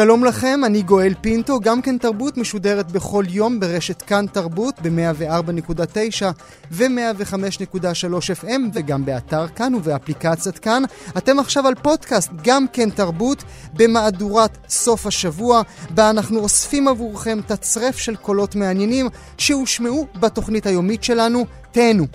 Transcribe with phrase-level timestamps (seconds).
[0.00, 6.22] שלום לכם, אני גואל פינטו, גם כן תרבות משודרת בכל יום ברשת כאן תרבות ב-104.9
[6.70, 10.82] ו-105.3 FM וגם באתר כאן ובאפליקציית כאן.
[11.18, 17.98] אתם עכשיו על פודקאסט גם כן תרבות במהדורת סוף השבוע, בה אנחנו אוספים עבורכם תצרף
[17.98, 21.46] של קולות מעניינים שהושמעו בתוכנית היומית שלנו.
[21.72, 22.06] תהנו.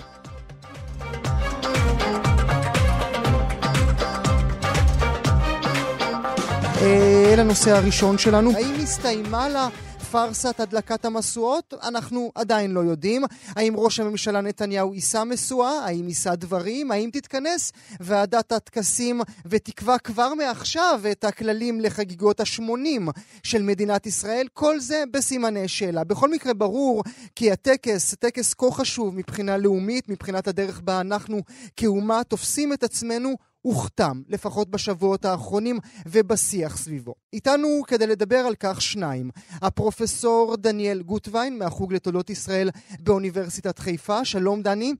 [6.82, 8.50] אל הנושא הראשון שלנו.
[8.56, 9.68] האם הסתיימה לה
[10.10, 11.74] פארסת הדלקת המשואות?
[11.82, 13.24] אנחנו עדיין לא יודעים.
[13.56, 15.84] האם ראש הממשלה נתניהו יישא משואה?
[15.84, 16.90] האם יישא דברים?
[16.90, 23.10] האם תתכנס ועדת הטקסים ותקבע כבר מעכשיו את הכללים לחגיגות ה-80
[23.42, 24.46] של מדינת ישראל?
[24.52, 26.04] כל זה בסימני שאלה.
[26.04, 27.02] בכל מקרה ברור
[27.36, 31.40] כי הטקס, טקס כה חשוב מבחינה לאומית, מבחינת הדרך בה אנחנו
[31.76, 37.14] כאומה תופסים את עצמנו הוכתם, לפחות בשבועות האחרונים, ובשיח סביבו.
[37.32, 39.30] איתנו כדי לדבר על כך שניים.
[39.62, 44.24] הפרופסור דניאל גוטווין מהחוג לתולדות ישראל באוניברסיטת חיפה.
[44.24, 44.94] שלום דני.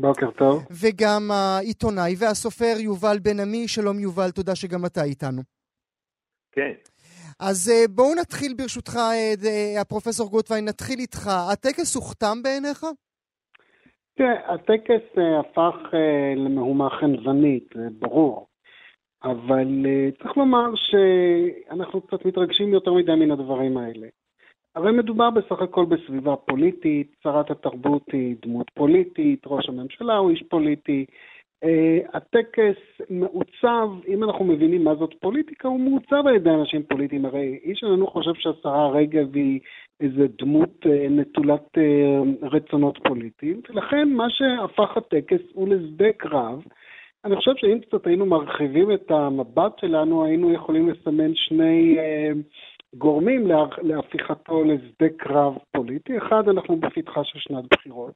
[0.00, 0.64] בוקר טוב.
[0.70, 3.68] וגם העיתונאי והסופר יובל בן עמי.
[3.68, 5.42] שלום יובל, תודה שגם אתה איתנו.
[6.52, 6.72] כן.
[7.38, 8.98] אז בואו נתחיל ברשותך,
[9.80, 11.30] הפרופסור גוטווין, נתחיל איתך.
[11.52, 12.86] הטקס הוכתם בעיניך?
[14.14, 15.76] תראה, הטקס הפך
[16.36, 18.46] למהומה חנוונית, זה ברור,
[19.24, 19.86] אבל
[20.22, 24.06] צריך לומר שאנחנו קצת מתרגשים יותר מדי מן הדברים האלה.
[24.74, 30.42] הרי מדובר בסך הכל בסביבה פוליטית, שרת התרבות היא דמות פוליטית, ראש הממשלה הוא איש
[30.42, 31.06] פוליטי.
[32.12, 32.76] הטקס
[33.10, 37.24] מעוצב, אם אנחנו מבינים מה זאת פוליטיקה, הוא מעוצב על ידי אנשים פוליטיים.
[37.24, 39.60] הרי איש שלנו חושב שהשרה רגב היא
[40.02, 41.78] איזה דמות נטולת
[42.42, 46.62] רצונות פוליטיים, ולכן מה שהפך הטקס הוא לשדה קרב.
[47.24, 51.98] אני חושב שאם קצת היינו מרחיבים את המבט שלנו, היינו יכולים לסמן שני
[52.94, 53.46] גורמים
[53.82, 56.18] להפיכתו לשדה קרב פוליטי.
[56.18, 58.14] אחד, אנחנו בפתחה של שנת בחירות.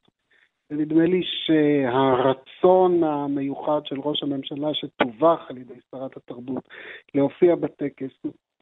[0.70, 6.68] ונדמה לי שהרצון המיוחד של ראש הממשלה שתווך על ידי שרת התרבות
[7.14, 8.10] להופיע בטקס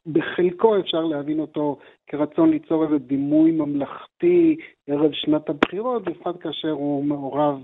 [0.07, 4.57] בחלקו אפשר להבין אותו כרצון ליצור איזה דימוי ממלכתי
[4.87, 7.63] ערב שנת הבחירות, בפרט כאשר הוא מעורב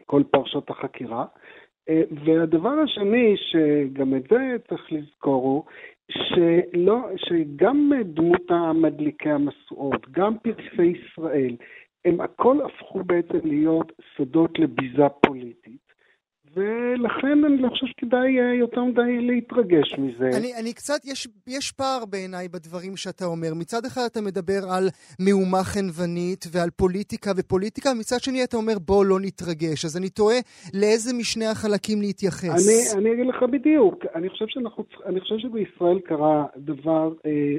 [0.00, 1.24] בכל פרשות החקירה.
[2.24, 5.64] והדבר השני, שגם את זה צריך לזכור, הוא
[6.10, 11.56] שלא, שגם דמות המדליקי המשואות, גם פרסי ישראל,
[12.04, 15.83] הם הכל הפכו בעצם להיות שדות לביזה פוליטית.
[16.54, 20.28] ולכן אני לא חושב שכדאי יותר מדי להתרגש מזה.
[20.38, 23.54] אני, אני קצת, יש, יש פער בעיניי בדברים שאתה אומר.
[23.54, 24.88] מצד אחד אתה מדבר על
[25.20, 29.84] מהומה חנוונית ועל פוליטיקה ופוליטיקה, מצד שני אתה אומר בוא לא נתרגש.
[29.84, 30.38] אז אני תוהה
[30.74, 32.60] לאיזה משני החלקים להתייחס.
[32.68, 34.06] אני, אני אגיד לך בדיוק.
[34.14, 37.56] אני חושב, שאנחנו, אני חושב שבישראל קרה דבר, אה,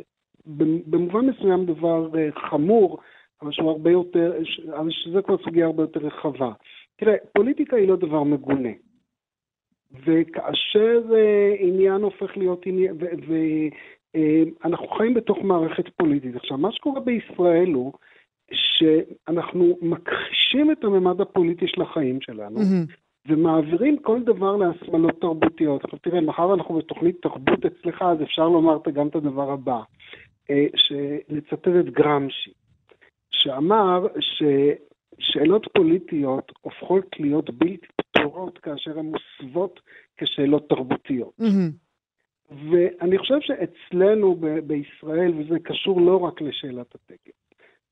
[0.87, 2.99] במובן מסוים דבר אה, חמור,
[3.41, 4.33] אבל שהוא הרבה יותר,
[4.77, 6.51] אבל שזה כבר סוגיה הרבה יותר רחבה.
[6.97, 8.69] תראה, פוליטיקה היא לא דבר מגונה.
[10.05, 11.13] וכאשר uh,
[11.59, 12.95] עניין הופך להיות עניין,
[14.63, 16.35] ואנחנו uh, חיים בתוך מערכת פוליטית.
[16.35, 17.93] עכשיו, מה שקורה בישראל הוא
[18.53, 22.59] שאנחנו מכחישים את הממד הפוליטי של החיים שלנו.
[23.27, 25.83] ומעבירים כל דבר להסמלות תרבותיות.
[25.83, 29.79] עכשיו תראה, מחר אנחנו בתוכנית תרבות אצלך, אז אפשר לומר גם את הדבר הבא,
[30.51, 30.53] uh,
[31.29, 32.51] לצטט את גרמשי,
[33.31, 34.43] שאמר ש...
[35.19, 37.87] שאלות פוליטיות הופכות להיות בלתי
[38.25, 39.79] פתורות כאשר הן מוסוות
[40.17, 41.33] כשאלות תרבותיות.
[42.71, 47.33] ואני חושב שאצלנו ב- בישראל, וזה קשור לא רק לשאלת הטקס,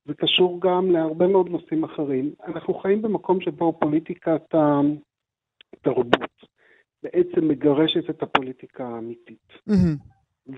[0.06, 4.56] זה קשור גם להרבה מאוד נושאים אחרים, אנחנו חיים במקום שבו פוליטיקת
[5.74, 6.44] התרבות
[7.04, 9.54] בעצם מגרשת את הפוליטיקה האמיתית.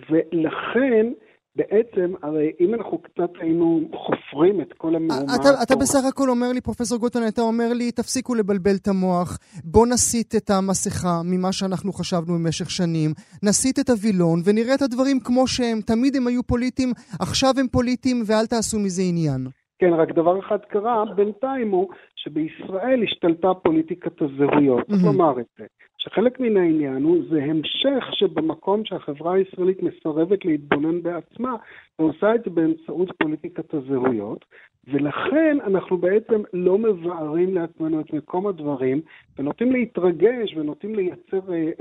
[0.10, 1.14] ולכן,
[1.56, 5.36] בעצם, הרי אם אנחנו קצת היינו חופרים את כל המהומה...
[5.36, 9.38] אתה, אתה בסך הכל אומר לי, פרופסור גוטון, אתה אומר לי, תפסיקו לבלבל את המוח,
[9.64, 13.10] בוא נסיט את המסכה ממה שאנחנו חשבנו במשך שנים,
[13.44, 15.82] נסיט את הווילון ונראה את הדברים כמו שהם.
[15.82, 19.48] תמיד הם היו פוליטיים, עכשיו הם פוליטיים, ואל תעשו מזה עניין.
[19.80, 25.66] כן, רק דבר אחד קרה בינתיים הוא שבישראל השתלטה פוליטיקת הזהויות, צריך לומר את זה.
[26.06, 31.56] שחלק מן העניין הוא, זה המשך שבמקום שהחברה הישראלית מסרבת להתבונן בעצמה,
[32.00, 34.46] ועושה את זה באמצעות פוליטיקת הזהויות,
[34.88, 39.02] ולכן אנחנו בעצם לא מבארים לעצמנו את מקום הדברים,
[39.40, 41.72] ונוטים להתרגש, ונוטים לייצר, אה,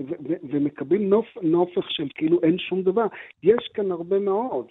[0.50, 3.06] ומקבלים נופ, נופך של כאילו אין שום דבר.
[3.43, 4.67] יש כאן הרבה מאוד,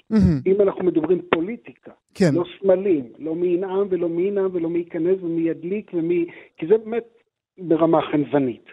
[0.48, 2.32] אם אנחנו מדברים פוליטיקה, כן.
[2.34, 6.26] לא סמלים, לא מי ינאם ולא מי ינאם ולא מי ייכנס ומי ידליק ומי...
[6.58, 7.23] כי זה באמת
[7.58, 8.70] ברמה חנוונית.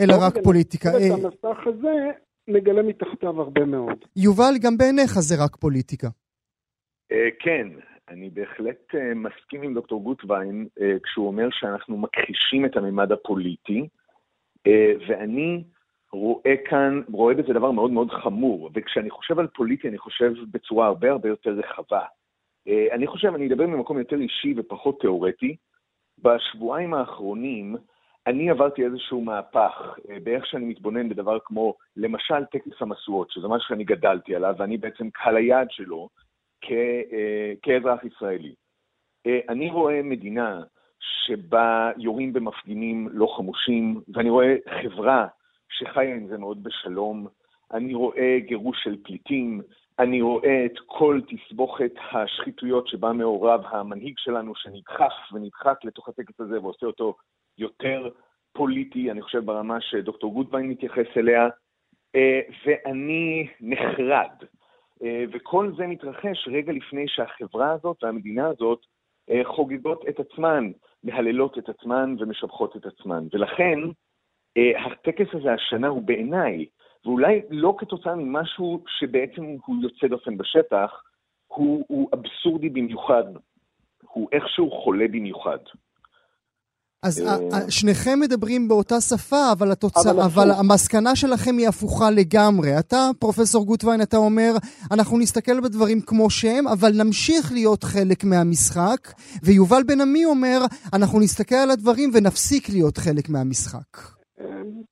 [0.00, 0.88] אלא רק פוליטיקה.
[0.88, 2.10] את אה, המסך הזה
[2.48, 4.04] נגלה מתחתיו הרבה מאוד.
[4.16, 6.08] יובל, גם בעיניך זה רק פוליטיקה.
[7.12, 7.68] אה, כן,
[8.08, 13.88] אני בהחלט uh, מסכים עם דוקטור גוטווין uh, כשהוא אומר שאנחנו מכחישים את הממד הפוליטי,
[14.68, 14.70] uh,
[15.08, 15.64] ואני
[16.12, 20.86] רואה כאן, רואה בזה דבר מאוד מאוד חמור, וכשאני חושב על פוליטי אני חושב בצורה
[20.86, 22.02] הרבה הרבה יותר רחבה.
[22.68, 25.56] Uh, אני חושב, אני אדבר ממקום יותר אישי ופחות תיאורטי.
[26.18, 27.76] בשבועיים האחרונים
[28.26, 33.68] אני עברתי איזשהו מהפך uh, באיך שאני מתבונן בדבר כמו, למשל, טקס המשואות, שזה משהו
[33.68, 36.08] שאני גדלתי עליו, ואני בעצם קהל היעד שלו,
[36.70, 38.54] אה, כאזרח ישראלי.
[39.26, 40.62] אה, אני רואה מדינה
[41.00, 45.26] שבה יורים במפגינים לא חמושים, ואני רואה חברה
[45.68, 47.26] שחיה עם זה מאוד בשלום.
[47.72, 49.62] אני רואה גירוש של פליטים,
[49.98, 56.60] אני רואה את כל תסבוכת השחיתויות שבה מעורב המנהיג שלנו, שנדחף ונדחק לתוך הטקס הזה
[56.60, 57.14] ועושה אותו
[57.58, 58.08] יותר
[58.52, 61.48] פוליטי, אני חושב ברמה שדוקטור גודווין מתייחס אליה,
[62.14, 64.30] אה, ואני נחרד
[65.02, 68.80] אה, וכל זה מתרחש רגע לפני שהחברה הזאת והמדינה הזאת
[69.30, 70.70] אה, חוגגות את עצמן,
[71.04, 73.26] מהללות את עצמן ומשבחות את עצמן.
[73.32, 73.78] ולכן,
[74.86, 76.66] הטקס הזה השנה הוא בעיניי,
[77.04, 81.02] ואולי לא כתוצאה ממשהו שבעצם הוא יוצא דופן בשטח,
[81.46, 83.24] הוא, הוא אבסורדי במיוחד.
[84.02, 85.58] הוא איכשהו חולה במיוחד.
[87.06, 92.78] אז אה, שניכם מדברים באותה שפה, אבל, התוצא, אבל, אבל המסקנה שלכם היא הפוכה לגמרי.
[92.78, 94.52] אתה, פרופסור גוטווין, אתה אומר,
[94.92, 99.00] אנחנו נסתכל בדברים כמו שהם, אבל נמשיך להיות חלק מהמשחק,
[99.44, 100.58] ויובל בן עמי אומר,
[100.92, 104.16] אנחנו נסתכל על הדברים ונפסיק להיות חלק מהמשחק.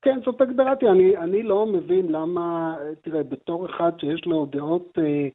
[0.03, 0.89] כן, זאת הגדרתי.
[0.89, 4.99] אני, אני לא מבין למה, תראה, בתור אחד שיש לו דעות...
[4.99, 5.29] אה,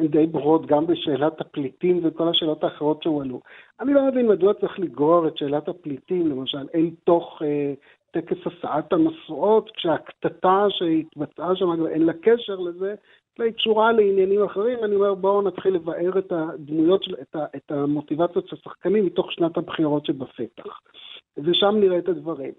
[0.00, 3.40] די ברורות גם בשאלת הפליטים וכל השאלות האחרות שהועלו.
[3.80, 7.74] אני לא מבין מדוע צריך לגרור את שאלת הפליטים, למשל, אל תוך אה,
[8.10, 12.94] טקס הסעת המשואות, כשהקטטה שהתבצעה שם, אין לה קשר לזה,
[13.38, 14.78] אלא היא קשורה לעניינים אחרים.
[14.84, 19.32] אני אומר, בואו נתחיל לבאר את הדמויות, של, את, ה, את המוטיבציות של השחקנים מתוך
[19.32, 20.80] שנת הבחירות שבפתח.
[21.38, 22.52] ושם נראה את הדברים.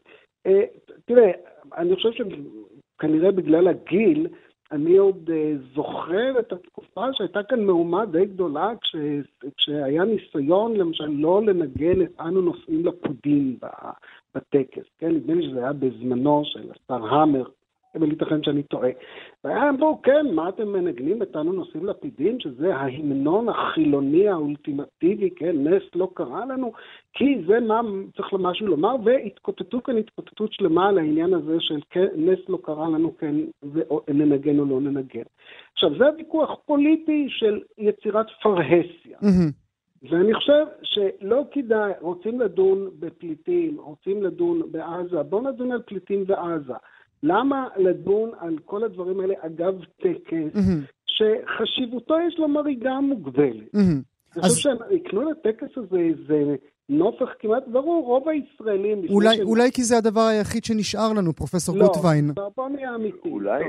[0.45, 0.63] אה,
[1.05, 1.31] תראה,
[1.77, 4.27] אני חושב שכנראה בגלל הגיל,
[4.71, 8.95] אני עוד uh, זוכר את התקופה שהייתה כאן מהומה די גדולה כש,
[9.57, 13.57] כשהיה ניסיון למשל לא לנגן את אנו נוסעים לפודים
[14.35, 15.09] בטקס, כן?
[15.09, 17.43] נדמה לי שזה היה בזמנו של השר המר,
[17.95, 18.89] אבל ייתכן שאני טועה.
[19.43, 25.83] והיה אמרו, כן, מה אתם מנגנים אותנו נושאים לפידים, שזה ההמנון החילוני האולטימטיבי, כן, נס
[25.95, 26.71] לא קרה לנו,
[27.13, 27.81] כי זה מה
[28.17, 32.89] צריך משהו לומר, והתקוטטו כאן התקוטטות שלמה על העניין הזה של כן, נס לא קרה
[32.89, 33.35] לנו, כן,
[33.73, 35.23] וננגן או לא ננגן.
[35.73, 39.17] עכשיו, זה ויכוח פוליטי של יצירת פרהסיה.
[40.09, 46.73] ואני חושב שלא כדאי, רוצים לדון בפליטים, רוצים לדון בעזה, בואו נדון על פליטים בעזה.
[47.25, 50.93] למה לדון על כל הדברים האלה אגב טקס, mm-hmm.
[51.05, 53.75] שחשיבותו, יש לומר, היא גם מוגבלת.
[53.75, 54.35] Mm-hmm.
[54.35, 56.55] אני חושב שהם יקנו לטקס הזה איזה
[56.89, 59.01] נופך כמעט ברור, רוב הישראלים...
[59.09, 59.47] אולי, שהם...
[59.47, 62.31] אולי כי זה הדבר היחיד שנשאר לנו, פרופסור לא, גוטווין.
[62.37, 63.29] לא, בוא נהיה אמיתי.
[63.29, 63.63] אולי,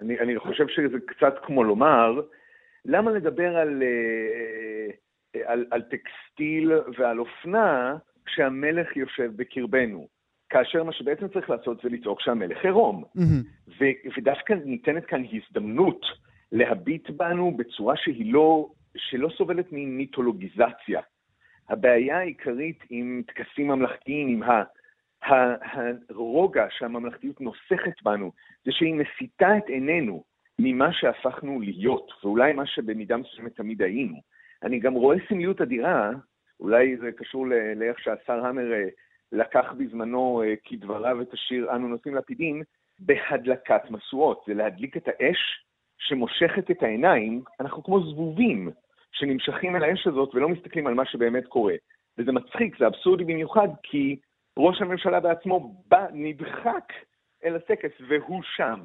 [0.00, 2.20] אני, אני חושב שזה קצת כמו לומר,
[2.84, 4.90] למה לדבר על, אה,
[5.36, 10.13] אה, על, על טקסטיל ועל אופנה כשהמלך יושב בקרבנו?
[10.54, 13.04] כאשר מה שבעצם צריך לעשות זה לצעוק שהמלך עירום.
[13.16, 13.74] Mm-hmm.
[14.16, 16.06] ודווקא ניתנת כאן הזדמנות
[16.52, 21.00] להביט בנו בצורה שהיא לא, שלא סובלת ממיתולוגיזציה.
[21.68, 24.62] הבעיה העיקרית עם טקסים ממלכתיים, עם ה...
[26.10, 28.32] הרוגע שהממלכתיות נוסכת בנו,
[28.64, 30.24] זה שהיא מסיטה את עינינו
[30.58, 34.20] ממה שהפכנו להיות, ואולי מה שבמידה מסוימת תמיד היינו.
[34.62, 36.10] אני גם רואה סמליות אדירה,
[36.60, 37.46] אולי זה קשור
[37.76, 38.88] לאיך שהשר המר אה,
[39.34, 42.62] לקח בזמנו אה, כדבריו את השיר "אנו נושאים לפידים"
[42.98, 44.44] בהדלקת משואות.
[44.46, 45.64] זה להדליק את האש
[45.98, 48.70] שמושכת את העיניים, אנחנו כמו זבובים
[49.12, 51.74] שנמשכים אל האש הזאת ולא מסתכלים על מה שבאמת קורה.
[52.18, 54.16] וזה מצחיק, זה אבסורדי במיוחד, כי
[54.58, 56.92] ראש הממשלה בעצמו בא, נדחק
[57.44, 58.80] אל הטקס, והוא שם.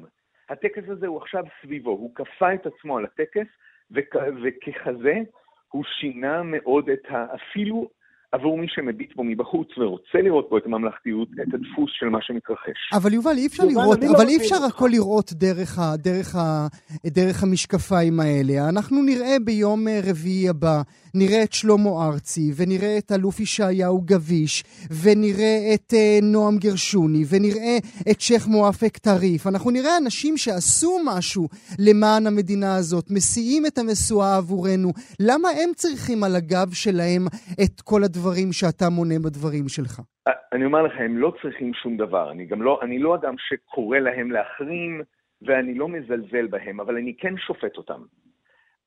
[0.48, 3.46] הטקס הזה הוא עכשיו סביבו, הוא כפה את עצמו על הטקס,
[3.90, 5.14] וכ- וככזה
[5.68, 7.26] הוא שינה מאוד את ה...
[7.34, 7.90] אפילו
[8.32, 12.92] עבור מי שמביט בו מבחוץ ורוצה לראות בו את הממלכתיות, את הדפוס של מה שמתרחש.
[12.92, 14.76] אבל יובל, אי אפשר יובל, לראות, לא אבל מבין אי אפשר אותך.
[14.76, 16.66] הכל לראות דרך, ה, דרך, ה,
[17.06, 18.68] דרך המשקפיים האלה.
[18.68, 20.82] אנחנו נראה ביום אה, רביעי הבא,
[21.14, 24.64] נראה את שלמה ארצי, ונראה את אלוף ישעיהו גביש,
[25.02, 27.76] ונראה את אה, נועם גרשוני, ונראה
[28.10, 29.46] את שייח' מואפק טריף.
[29.46, 31.48] אנחנו נראה אנשים שעשו משהו
[31.78, 34.90] למען המדינה הזאת, מסיעים את המשואה עבורנו.
[35.20, 37.22] למה הם צריכים על הגב שלהם
[37.62, 40.00] את כל הדברים שאתה מונה בדברים שלך?
[40.52, 42.32] אני אומר לך, הם לא צריכים שום דבר.
[42.32, 45.02] אני גם לא, אני לא אדם שקורא להם להחרים,
[45.42, 48.00] ואני לא מזלזל בהם, אבל אני כן שופט אותם.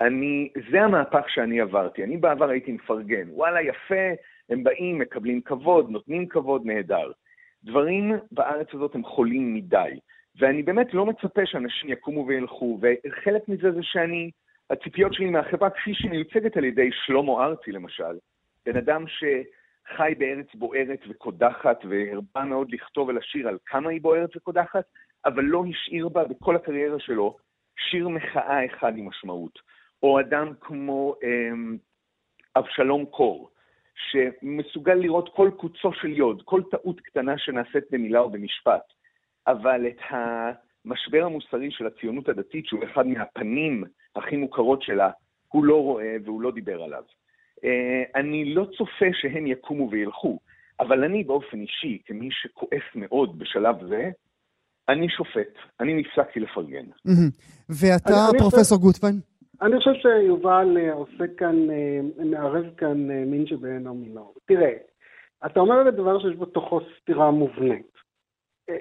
[0.02, 2.04] אני, זה המהפך שאני עברתי.
[2.04, 3.30] אני בעבר הייתי מפרגן.
[3.30, 4.10] וואלה, יפה,
[4.50, 7.12] הם באים, מקבלים כבוד, נותנים כבוד, נהדר.
[7.64, 10.00] דברים בארץ הזאת הם חולים מדי,
[10.40, 14.32] ואני באמת לא מצפה שאנשים יקומו וילכו, וחלק מזה זה שאני,
[14.70, 18.18] הציפיות שלי מהחברה, כפי שהיא מיוצגת על ידי שלמה ארצי למשל,
[18.66, 24.86] בן אדם שחי בארץ בוערת וקודחת, והרבה מאוד לכתוב ולשיר על כמה היא בוערת וקודחת,
[25.26, 27.38] אבל לא השאיר בה בכל הקריירה שלו
[27.78, 29.60] שיר מחאה אחד עם משמעות.
[30.04, 31.78] או אדם כמו אמ,
[32.56, 33.50] אבשלום קור,
[34.12, 38.82] שמסוגל לראות כל קוצו של יוד, כל טעות קטנה שנעשית במילה או במשפט,
[39.48, 43.84] אבל את המשבר המוסרי של הציונות הדתית, שהוא אחד מהפנים
[44.16, 45.10] הכי מוכרות שלה,
[45.48, 47.04] הוא לא רואה והוא לא דיבר עליו.
[47.64, 50.40] אה, אני לא צופה שהם יקומו וילכו,
[50.80, 54.10] אבל אני באופן אישי, כמי שכועס מאוד בשלב זה,
[54.90, 56.86] אני שופט, אני נפסקתי לפרגן.
[57.70, 59.33] ואתה, פרופסור גוטווין?
[59.64, 64.34] אני חושב שיובל אה, עושה כאן, אה, מערב כאן אה, מין שבאינו מינו.
[64.46, 64.74] תראה,
[65.46, 67.94] אתה אומר את דבר שיש בתוכו סתירה מובנית.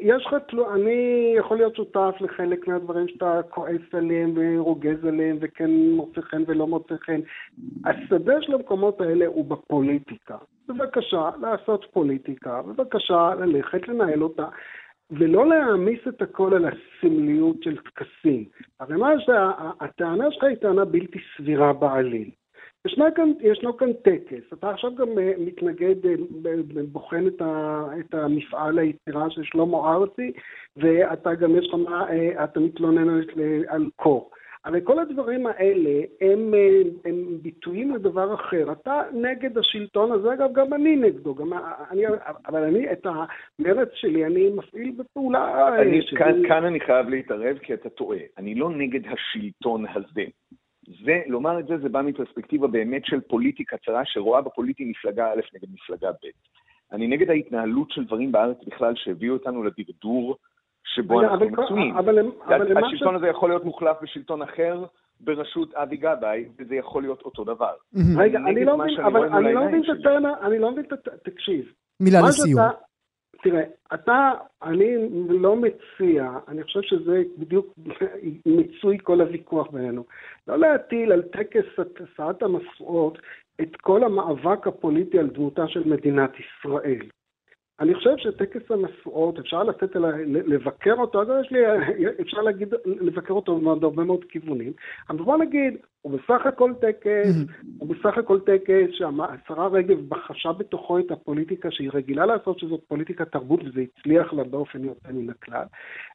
[0.01, 5.71] יש לך, תלו- אני יכול להיות שותף לחלק מהדברים שאתה כועס עליהם ורוגז עליהם וכן
[5.71, 7.21] מוצא חן ולא מוצא חן.
[7.85, 10.37] השדה של המקומות האלה הוא בפוליטיקה.
[10.69, 14.47] בבקשה לעשות פוליטיקה, בבקשה ללכת לנהל אותה.
[15.11, 18.45] ולא להעמיס את הכל על הסמליות של טקסים.
[18.81, 22.31] הרי מה שהטענה שלך היא טענה בלתי סבירה בעליל.
[22.87, 26.15] ישנה כאן, ישנו כאן טקס, אתה עכשיו גם אה, מתנגד, אה,
[26.93, 30.33] בוחן את, ה, את המפעל היצירה של שלמה ארצי,
[30.77, 31.75] ואתה גם יש לך
[32.11, 33.21] אה, אתה מתלונן
[33.69, 34.31] על קור.
[34.65, 38.73] הרי כל הדברים האלה הם, אה, הם ביטויים לדבר אחר.
[38.73, 41.35] אתה נגד השלטון הזה, אגב, גם אני נגדו.
[41.35, 41.53] גם
[41.91, 42.03] אני,
[42.47, 45.39] אבל אני, את המרץ שלי, אני מפעיל בפעולה...
[45.39, 46.19] אה, אני, שלי.
[46.19, 48.19] כאן, כאן אני חייב להתערב כי אתה טועה.
[48.39, 50.25] אני לא נגד השלטון הזה.
[51.05, 55.41] זה, לומר את זה, זה בא מפרספקטיבה באמת של פוליטיקה צרה שרואה בפוליטי מפלגה א'
[55.55, 56.27] נגד מפלגה ב'.
[56.93, 60.37] אני נגד ההתנהלות של דברים בארץ בכלל שהביאו אותנו לדרדור
[60.95, 61.97] שבו אבל- אנחנו אבל מצויים.
[61.97, 64.85] אבל אבל השלטון ש- הזה יכול להיות מוחלף בשלטון אחר
[65.21, 67.73] בראשות אבי גבאי, וזה יכול להיות אותו דבר.
[68.19, 69.89] רגע, אני לא מבין, אבל אני לא מבין את.
[70.01, 71.09] הטענה, אני לא מבין את הט...
[71.25, 71.73] תקשיב.
[72.01, 72.61] מילה מה לסיום.
[72.61, 72.79] שאתה-
[73.43, 73.63] תראה,
[73.95, 74.31] אתה,
[74.63, 74.95] אני
[75.29, 77.67] לא מציע, אני חושב שזה בדיוק
[78.47, 80.05] מיצוי כל הוויכוח בינינו,
[80.49, 83.19] לא להטיל על טקס הצעת המשואות
[83.61, 87.07] את כל המאבק הפוליטי על דמותה של מדינת ישראל.
[87.81, 91.59] אני חושב שטקס המשואות, אפשר לתת, לבקר אותו, אגב, יש לי,
[92.21, 94.73] אפשר להגיד, לבקר אותו מעוד הרבה מאוד כיוונים,
[95.11, 97.37] אבל בוא נגיד, הוא בסך הכל טקס,
[97.79, 103.25] הוא בסך הכל טקס שהשרה רגב בחשה בתוכו את הפוליטיקה שהיא רגילה לעשות, שזאת פוליטיקה
[103.25, 105.65] תרבות, וזה הצליח לה באופן יוצא מן הכלל.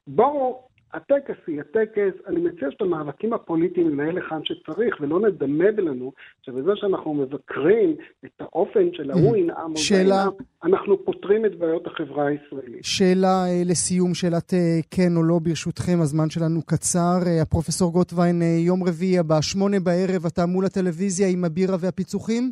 [0.08, 6.12] בואו, הטקס יהיה טקס, אני מציע שאת המאבקים הפוליטיים ננהל היכן שצריך, ולא נדמה לנו
[6.41, 10.32] שבזה שאנחנו מבקרים את האופן של ההוא ינאם או זה שאלה- ינאם,
[10.63, 12.84] אנחנו פותרים את בעיות החברה הישראלית.
[12.84, 17.17] שאלה אה, לסיום, שאלת אה, כן או לא ברשותכם, הזמן שלנו קצר.
[17.27, 22.51] אה, הפרופסור גוטווין, יום רביעי הבא, שמונה בערב, אתה מול הטלוויזיה עם הבירה והפיצוחים?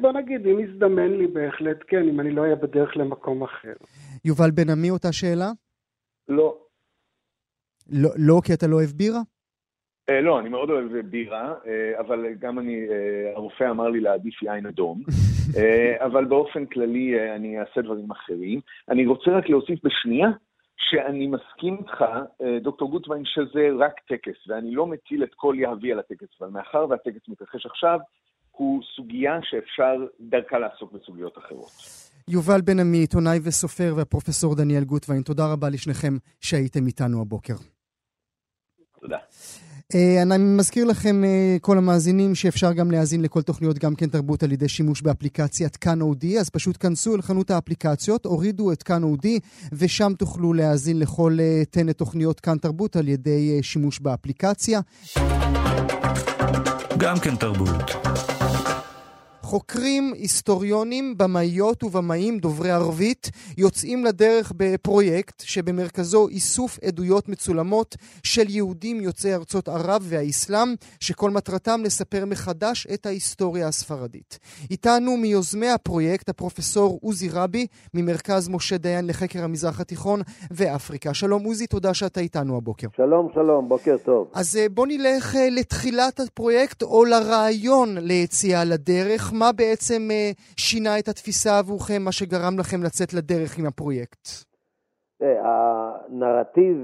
[0.00, 3.72] בוא נגיד, אם יזדמן לי בהחלט כן, אם אני לא אהיה בדרך למקום אחר.
[4.24, 5.50] יובל בן עמי, אותה שאלה?
[6.28, 6.56] לא,
[7.90, 9.20] לא, לא כי אתה לא אוהב בירה?
[10.10, 14.42] אה, לא, אני מאוד אוהב בירה, אה, אבל גם אני, אה, הרופא אמר לי להעדיף
[14.42, 15.02] יין אדום,
[16.06, 18.60] אבל באופן כללי אני אעשה דברים אחרים.
[18.88, 20.28] אני רוצה רק להוסיף בשנייה
[20.76, 22.04] שאני מסכים איתך,
[22.62, 26.86] דוקטור גוטווין, שזה רק טקס, ואני לא מטיל את כל יהבי על הטקס, אבל מאחר
[26.90, 27.98] והטקס מתרחש עכשיו,
[28.50, 31.70] הוא סוגיה שאפשר דרכה לעסוק בסוגיות אחרות.
[32.28, 37.73] יובל בן עמי, עיתונאי וסופר, והפרופסור דניאל גוטווין, תודה רבה לשניכם שהייתם איתנו הבוקר.
[39.94, 44.42] אה, אני מזכיר לכם, אה, כל המאזינים, שאפשר גם להאזין לכל תוכניות גם כן תרבות
[44.42, 49.02] על ידי שימוש באפליקציית כאן אודי, אז פשוט כנסו אל חנות האפליקציות, הורידו את כאן
[49.02, 49.38] אודי,
[49.72, 54.80] ושם תוכלו להאזין לכל אה, טנט תוכניות כאן תרבות על ידי אה, שימוש באפליקציה.
[56.98, 58.33] גם כן תרבות.
[59.54, 69.00] חוקרים, היסטוריונים, במאיות ובמאים דוברי ערבית יוצאים לדרך בפרויקט שבמרכזו איסוף עדויות מצולמות של יהודים
[69.00, 74.38] יוצאי ארצות ערב והאסלאם, שכל מטרתם לספר מחדש את ההיסטוריה הספרדית.
[74.70, 80.20] איתנו מיוזמי הפרויקט הפרופסור עוזי רבי ממרכז משה דיין לחקר המזרח התיכון
[80.50, 81.14] ואפריקה.
[81.14, 82.86] שלום עוזי, תודה שאתה איתנו הבוקר.
[82.96, 84.30] שלום, שלום, בוקר טוב.
[84.34, 89.32] אז אה, בוא נלך אה, לתחילת הפרויקט או לרעיון ליציאה לדרך.
[89.44, 94.28] מה בעצם אה, שינה את התפיסה עבורכם, מה שגרם לכם לצאת לדרך עם הפרויקט?
[95.20, 96.76] הנרטיב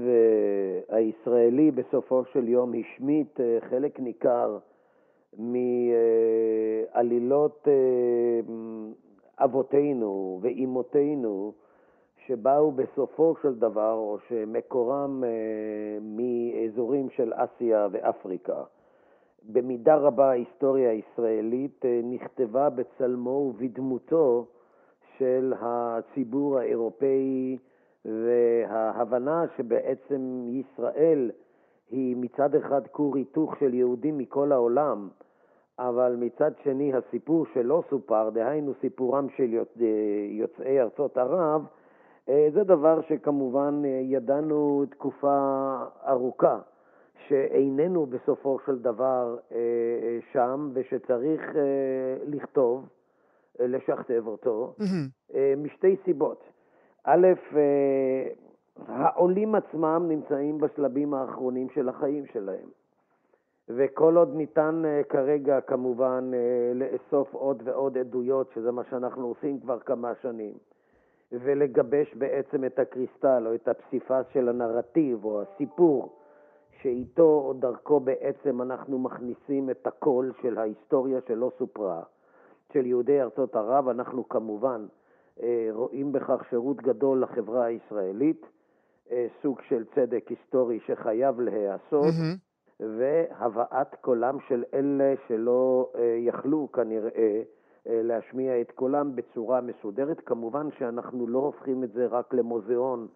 [0.89, 3.39] הישראלי בסופו של יום השמיט
[3.69, 4.57] חלק ניכר
[6.93, 7.67] מעלילות
[9.39, 11.53] אבותינו ואימותינו
[12.27, 15.29] שבאו בסופו של דבר, או שמקורם אה,
[16.01, 18.63] מאזורים של אסיה ואפריקה.
[19.49, 24.45] במידה רבה ההיסטוריה הישראלית אה, נכתבה בצלמו ובדמותו
[25.17, 27.57] של הציבור האירופאי
[28.05, 31.31] וההבנה שבעצם ישראל
[31.89, 35.09] היא מצד אחד כור היתוך של יהודים מכל העולם,
[35.79, 39.53] אבל מצד שני הסיפור שלא סופר, דהיינו סיפורם של
[40.29, 41.65] יוצאי ארצות ערב,
[42.29, 45.75] אה, זה דבר שכמובן אה, ידענו תקופה
[46.07, 46.59] ארוכה,
[47.27, 49.57] שאיננו בסופו של דבר אה,
[50.33, 51.41] שם, ושצריך
[52.25, 52.87] לכתוב,
[53.59, 55.35] לשכתב אותו, mm-hmm.
[55.57, 56.43] משתי סיבות.
[57.03, 57.27] א',
[58.87, 62.69] העולים עצמם נמצאים בשלבים האחרונים של החיים שלהם.
[63.69, 66.31] וכל עוד ניתן כרגע כמובן
[66.75, 70.53] לאסוף עוד ועוד עדויות, שזה מה שאנחנו עושים כבר כמה שנים,
[71.31, 76.20] ולגבש בעצם את הקריסטל או את הפסיפס של הנרטיב או הסיפור
[76.81, 82.03] שאיתו או דרכו בעצם אנחנו מכניסים את הקול של ההיסטוריה שלא סופרה,
[82.73, 83.87] של יהודי ארצות ערב.
[83.87, 84.85] אנחנו כמובן
[85.41, 88.45] אה, רואים בכך שירות גדול לחברה הישראלית,
[89.11, 92.05] אה, סוג של צדק היסטורי שחייב להיעשות.
[92.05, 92.51] Mm-hmm.
[92.81, 97.41] והבאת קולם של אלה שלא אה, יכלו כנראה
[97.87, 100.19] אה, להשמיע את קולם בצורה מסודרת.
[100.25, 103.07] כמובן שאנחנו לא הופכים את זה רק למוזיאון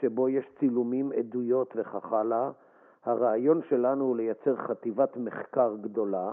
[0.00, 2.50] שבו יש צילומים, עדויות וכך הלאה.
[3.04, 6.32] הרעיון שלנו הוא לייצר חטיבת מחקר גדולה,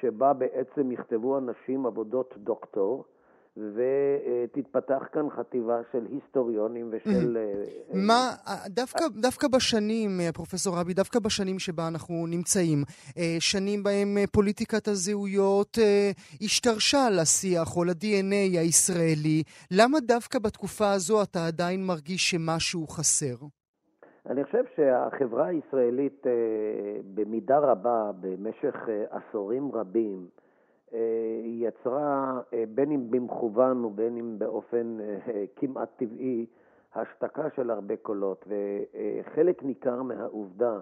[0.00, 3.04] שבה בעצם יכתבו אנשים עבודות דוקטור,
[3.56, 7.36] ותתפתח כאן חטיבה של היסטוריונים ושל...
[7.40, 8.30] אה, מה,
[8.66, 12.84] דווקא, דווקא בשנים, אה, פרופסור רבי, דווקא בשנים שבה אנחנו נמצאים,
[13.18, 15.78] אה, שנים בהם פוליטיקת הזהויות
[16.42, 23.57] השתרשה לשיח או ל-DNA הישראלי, למה דווקא בתקופה הזו אתה עדיין מרגיש שמשהו חסר?
[24.26, 26.26] אני חושב שהחברה הישראלית
[27.14, 30.28] במידה רבה, במשך עשורים רבים,
[30.92, 36.46] אה, יצרה, אה, בין אם במכוון ובין אם באופן אה, כמעט טבעי,
[36.94, 40.80] השתקה של הרבה קולות, וחלק ניכר מהעובדה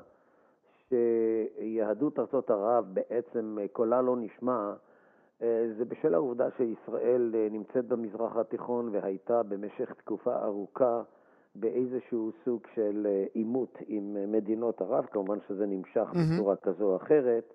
[0.88, 4.72] שיהדות ארצות ערב בעצם קולה לא נשמע,
[5.78, 11.02] זה בשל העובדה שישראל נמצאת במזרח התיכון והייתה במשך תקופה ארוכה
[11.60, 16.34] באיזשהו סוג של עימות עם מדינות ערב, כמובן שזה נמשך mm-hmm.
[16.34, 17.52] בצורה כזו או אחרת.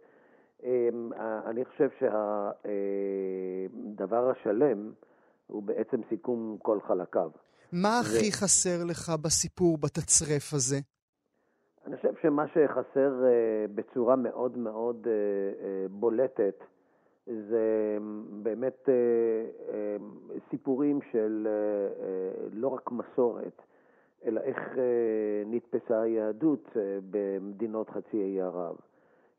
[0.64, 1.12] אמ,
[1.46, 1.90] אני חושב
[3.94, 4.92] שהדבר השלם
[5.48, 7.30] הוא בעצם סיכום כל חלקיו.
[7.72, 10.78] מה הכי חסר לך בסיפור, בתצרף הזה?
[11.86, 16.64] אני חושב שמה שחסר אה, בצורה מאוד מאוד אה, אה, בולטת
[17.26, 17.98] זה
[18.44, 18.90] באמת
[20.50, 21.48] סיפורים של
[22.54, 23.62] לא רק מסורת,
[24.26, 24.58] אלא איך
[25.46, 26.70] נתפסה היהדות
[27.10, 28.76] במדינות חצי האי ערב.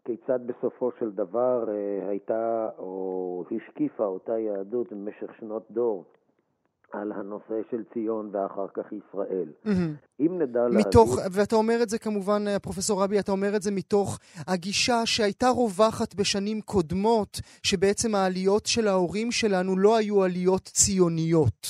[0.04, 6.04] כיצד בסופו של דבר אה, הייתה או השקיפה אותה יהדות במשך שנות דור
[6.92, 9.48] על הנושא של ציון ואחר כך ישראל.
[9.66, 10.20] Mm-hmm.
[10.20, 11.32] אם נדע מתוך, להגיד...
[11.38, 15.48] ואתה אומר את זה כמובן, אה, פרופסור רבי, אתה אומר את זה מתוך הגישה שהייתה
[15.48, 21.66] רווחת בשנים קודמות, שבעצם העליות של ההורים שלנו לא היו עליות ציוניות.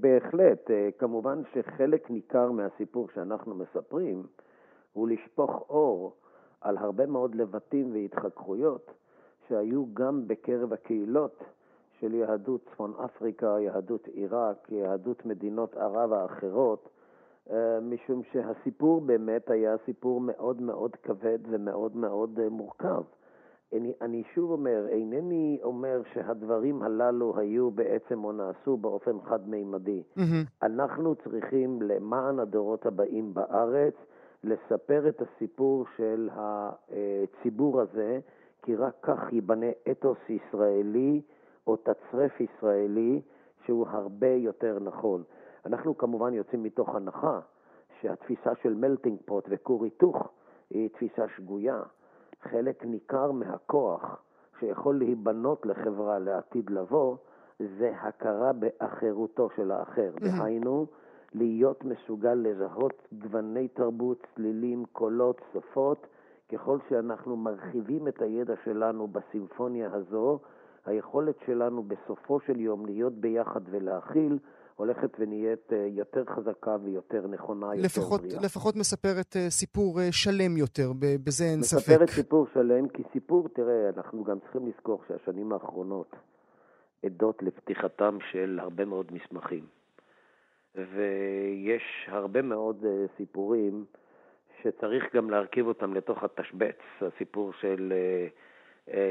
[0.00, 0.70] בהחלט.
[0.70, 4.22] Uh, כמובן שחלק ניכר מהסיפור שאנחנו מספרים
[4.92, 6.12] הוא לשפוך אור
[6.60, 8.90] על הרבה מאוד לבטים והתחככויות
[9.48, 11.44] שהיו גם בקרב הקהילות
[12.00, 16.88] של יהדות צפון אפריקה, יהדות עיראק, יהדות מדינות ערב האחרות,
[17.50, 23.02] אה, משום שהסיפור באמת היה סיפור מאוד מאוד כבד ומאוד מאוד אה, מורכב.
[23.72, 30.02] אני, אני שוב אומר, אינני אומר שהדברים הללו היו בעצם או נעשו באופן חד-מימדי.
[30.16, 30.20] Mm-hmm.
[30.62, 33.94] אנחנו צריכים, למען הדורות הבאים בארץ,
[34.44, 38.20] לספר את הסיפור של הציבור הזה,
[38.62, 41.22] כי רק כך ייבנה אתוס ישראלי
[41.66, 43.20] או תצרף ישראלי
[43.64, 45.22] שהוא הרבה יותר נכון.
[45.66, 47.40] אנחנו כמובן יוצאים מתוך הנחה
[48.00, 50.28] שהתפיסה של מלטינג פוט וכור היתוך
[50.70, 51.82] היא תפיסה שגויה.
[52.42, 54.22] חלק ניכר מהכוח
[54.60, 57.16] שיכול להיבנות לחברה לעתיד לבוא
[57.78, 60.10] זה הכרה באחרותו של האחר.
[60.20, 60.86] דהיינו,
[61.34, 66.06] להיות מסוגל לזהות גווני תרבות, צלילים, קולות, שפות.
[66.52, 70.38] ככל שאנחנו מרחיבים את הידע שלנו בסימפוניה הזו,
[70.86, 74.38] היכולת שלנו בסופו של יום להיות ביחד ולהכיל
[74.76, 78.40] הולכת ונהיית אה, יותר חזקה ויותר נכונה, יותר לפחות, בריאה.
[78.42, 80.92] לפחות מספרת אה, סיפור אה, שלם יותר,
[81.24, 81.92] בזה אין ספק.
[81.92, 86.16] מספרת סיפור שלם, כי סיפור, תראה, אנחנו גם צריכים לזכור שהשנים האחרונות
[87.04, 89.66] עדות לפתיחתם של הרבה מאוד מסמכים.
[90.74, 92.84] ויש הרבה מאוד
[93.16, 93.84] סיפורים
[94.62, 96.78] שצריך גם להרכיב אותם לתוך התשבץ.
[97.00, 97.92] הסיפור של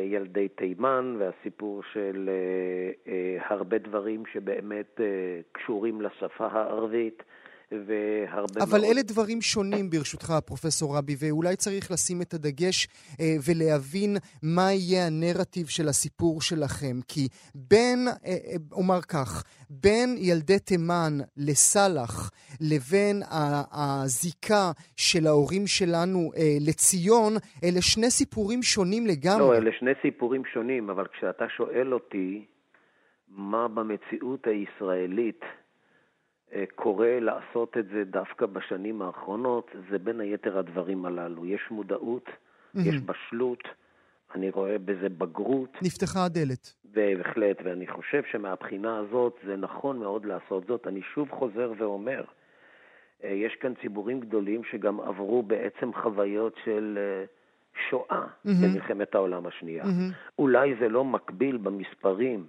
[0.04, 5.06] ילדי תימן והסיפור של אה, אה, הרבה דברים שבאמת אה,
[5.52, 7.24] קשורים לשפה הערבית.
[7.72, 8.92] והרבה אבל מאוד...
[8.92, 12.88] אלה דברים שונים ברשותך, פרופסור רבי, ואולי צריך לשים את הדגש
[13.20, 16.96] אה, ולהבין מה יהיה הנרטיב של הסיפור שלכם.
[17.08, 22.32] כי בין, אה, אה, אומר כך, בין ילדי תימן לסאלח
[22.62, 23.22] לבין
[23.72, 29.40] הזיקה של ההורים שלנו אה, לציון, אלה שני סיפורים שונים לגמרי.
[29.40, 32.46] לא, אלה שני סיפורים שונים, אבל כשאתה שואל אותי
[33.28, 35.42] מה במציאות הישראלית
[36.54, 41.46] אה, קורה לעשות את זה דווקא בשנים האחרונות, זה בין היתר הדברים הללו.
[41.46, 42.30] יש מודעות,
[42.76, 43.64] יש בשלות,
[44.36, 46.74] אני רואה בזה בגרות, נפתחה הדלת.
[46.94, 50.88] בהחלט, ואני חושב שמהבחינה הזאת זה נכון מאוד לעשות זאת.
[50.88, 52.24] אני שוב חוזר ואומר,
[53.24, 57.26] אה, יש כאן ציבורים גדולים שגם עברו בעצם חוויות של אה,
[57.90, 59.84] שואה במלחמת העולם השנייה.
[60.40, 62.46] אולי זה לא מקביל במספרים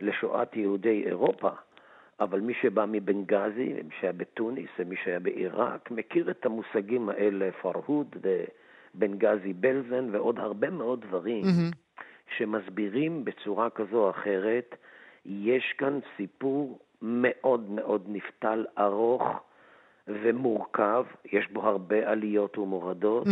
[0.00, 1.50] לשואת יהודי אירופה,
[2.20, 8.16] אבל מי שבא מבנגזי, מי שהיה בתוניס ומי שהיה בעיראק, מכיר את המושגים האלה, פרהוד,
[8.94, 11.44] בנגזי בלזן ועוד הרבה מאוד דברים
[12.36, 14.76] שמסבירים בצורה כזו או אחרת,
[15.26, 19.22] יש כאן סיפור מאוד מאוד נפתל, ארוך
[20.08, 23.26] ומורכב, יש בו הרבה עליות ומורדות,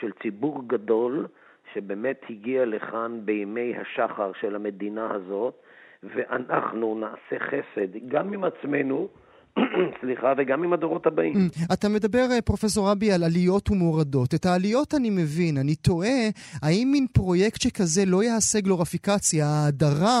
[0.00, 1.26] של ציבור גדול
[1.74, 5.62] שבאמת הגיע לכאן בימי השחר של המדינה הזאת,
[6.02, 9.08] ואנחנו נעשה חסד גם עם עצמנו,
[10.00, 11.34] סליחה, וגם עם הדורות הבאים.
[11.72, 14.34] אתה מדבר, אה, פרופסור רבי, על עליות ומורדות.
[14.34, 16.20] את העליות אני מבין, אני תוהה,
[16.62, 20.20] האם מין פרויקט שכזה לא יעשה גלוריפיקציה, האדרה,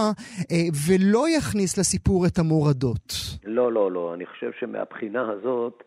[0.52, 3.14] אה, ולא יכניס לסיפור את המורדות?
[3.44, 4.14] לא, לא, לא.
[4.14, 5.82] אני חושב שמהבחינה הזאת,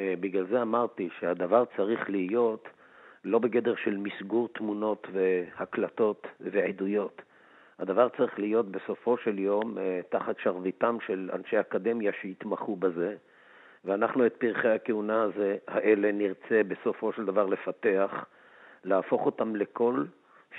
[0.00, 2.68] אה, בגלל זה אמרתי שהדבר צריך להיות
[3.24, 7.22] לא בגדר של מסגור תמונות והקלטות ועדויות.
[7.78, 13.16] הדבר צריך להיות בסופו של יום אה, תחת שרביטם של אנשי אקדמיה שיתמכו בזה,
[13.84, 18.24] ואנחנו את פרחי הכהונה הזה, האלה נרצה בסופו של דבר לפתח,
[18.84, 20.06] להפוך אותם לקול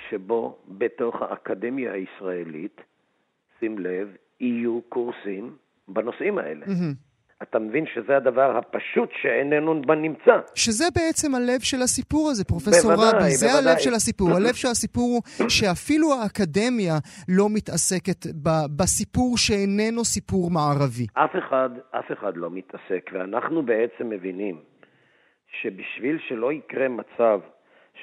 [0.08, 2.80] שבו בתוך האקדמיה הישראלית,
[3.60, 5.56] שים לב, יהיו קורסים
[5.88, 6.66] בנושאים האלה.
[7.42, 10.36] אתה מבין שזה הדבר הפשוט שאיננו בנמצא.
[10.54, 13.30] שזה בעצם הלב של הסיפור הזה, פרופסור בוודאי, רבי.
[13.30, 13.70] זה בוודאי.
[13.72, 14.28] הלב של הסיפור.
[14.36, 16.94] הלב של הסיפור הוא שאפילו האקדמיה
[17.28, 21.06] לא מתעסקת ב- בסיפור שאיננו סיפור מערבי.
[21.14, 24.58] אף אחד, אף אחד לא מתעסק, ואנחנו בעצם מבינים
[25.60, 27.40] שבשביל שלא יקרה מצב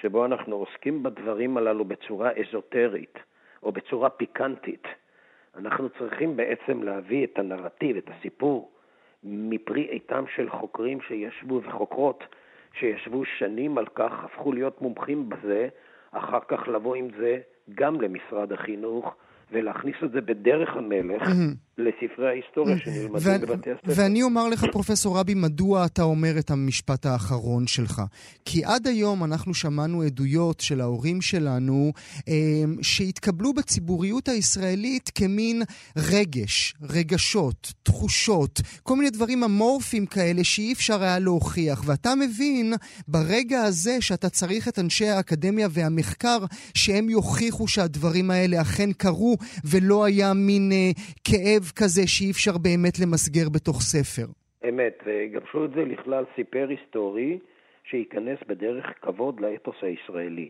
[0.02, 3.18] שבו אנחנו עוסקים בדברים הללו בצורה אזוטרית
[3.64, 4.84] או בצורה פיקנטית,
[5.58, 8.72] אנחנו צריכים בעצם להביא את הנרטיב, את הסיפור,
[9.24, 12.24] מפרי עטם של חוקרים שישבו וחוקרות
[12.80, 15.68] שישבו שנים על כך, הפכו להיות מומחים בזה,
[16.12, 17.40] אחר כך לבוא עם זה
[17.76, 19.16] גם למשרד החינוך
[19.52, 21.24] ולהכניס את זה בדרך המלך
[21.78, 24.02] לספרי ההיסטוריה שנלמדים ו- בבתי הספר.
[24.02, 28.02] ואני אומר לך, פרופסור רבי, מדוע אתה אומר את המשפט האחרון שלך.
[28.46, 31.92] כי עד היום אנחנו שמענו עדויות של ההורים שלנו
[32.28, 32.34] אה,
[32.82, 35.62] שהתקבלו בציבוריות הישראלית כמין
[35.98, 41.84] רגש, רגשות, תחושות, כל מיני דברים אמורפיים כאלה שאי אפשר היה להוכיח.
[41.86, 42.74] ואתה מבין
[43.08, 46.38] ברגע הזה שאתה צריך את אנשי האקדמיה והמחקר
[46.74, 50.92] שהם יוכיחו שהדברים האלה אכן קרו ולא היה מין אה,
[51.24, 54.28] כאב כזה שאי אפשר באמת למסגר בתוך ספר.
[54.70, 57.40] אמת, ויגבשו את זה לכלל סיפר היסטורי
[57.90, 60.50] שייכנס בדרך כבוד לאתוס הישראלי.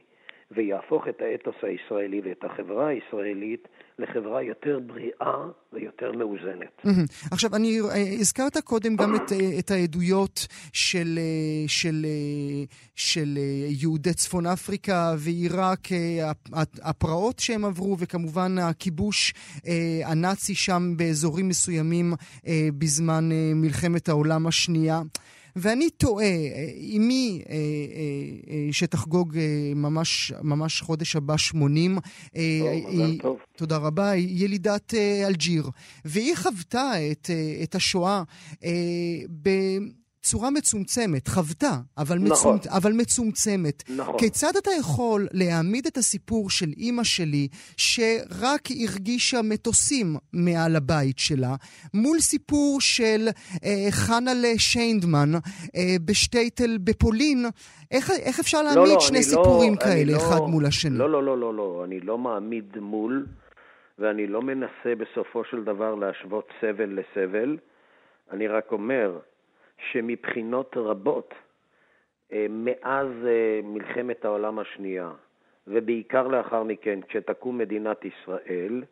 [0.52, 3.68] ויהפוך את האתוס הישראלי ואת החברה הישראלית
[4.00, 6.82] לחברה יותר בריאה ויותר מאוזנת.
[7.32, 12.06] עכשיו, אני, אה, הזכרת קודם גם את, אה, את העדויות של, אה, של,
[12.96, 13.38] של
[13.82, 15.88] יהודי צפון אפריקה ועיראק,
[16.84, 19.34] הפרעות שהם עברו, וכמובן הכיבוש
[20.06, 22.14] הנאצי שם באזורים מסוימים
[22.78, 25.02] בזמן מלחמת העולם השנייה.
[25.58, 26.26] ואני תוהה,
[26.96, 27.60] אמי אה, אה,
[28.50, 29.38] אה, שתחגוג
[29.76, 33.38] ממש, ממש חודש הבא 80, טוב, היא, טוב.
[33.56, 34.94] תודה רבה, היא ילידת
[35.28, 35.70] אלג'יר,
[36.06, 37.30] והיא חוותה את,
[37.64, 38.24] את השואה
[39.42, 39.50] ב...
[40.28, 42.56] בצורה מצומצמת, חוותה, אבל, נכון.
[42.56, 42.68] מצומצ...
[42.68, 43.84] אבל מצומצמת.
[43.98, 44.20] נכון.
[44.20, 51.56] כיצד אתה יכול להעמיד את הסיפור של אימא שלי, שרק הרגישה מטוסים מעל הבית שלה,
[51.94, 53.28] מול סיפור של
[53.64, 55.30] אה, חנלה שיינדמן
[55.76, 57.46] אה, בשטייטל בפולין?
[57.92, 60.98] איך, איך אפשר לא, להעמיד לא, לא, שני סיפורים לא, כאלה, לא, אחד מול השני?
[60.98, 63.26] לא, לא, לא, לא, לא, אני לא מעמיד מול,
[64.00, 67.58] ואני לא מנסה בסופו של דבר להשוות סבל לסבל.
[68.32, 69.20] אני רק אומר,
[69.92, 71.34] שמבחינות רבות,
[72.34, 75.12] אה, מאז אה, מלחמת העולם השנייה,
[75.68, 78.84] ובעיקר לאחר מכן, כשתקום מדינת ישראל,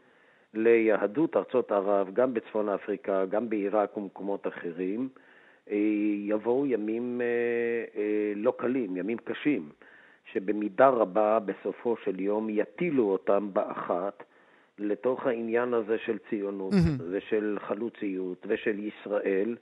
[0.54, 5.10] ליהדות ארצות ערב, גם בצפון אפריקה, גם בעיראק ומקומות אחרים,
[5.72, 5.76] אה,
[6.18, 7.22] יבואו ימים
[8.36, 9.70] לא קלים, ימים קשים,
[10.32, 14.24] שבמידה רבה בסופו של יום יטילו אותם באחת
[14.80, 17.04] לתוך העניין הזה של ציונות mm-hmm.
[17.12, 19.56] ושל חלוציות ושל ישראל,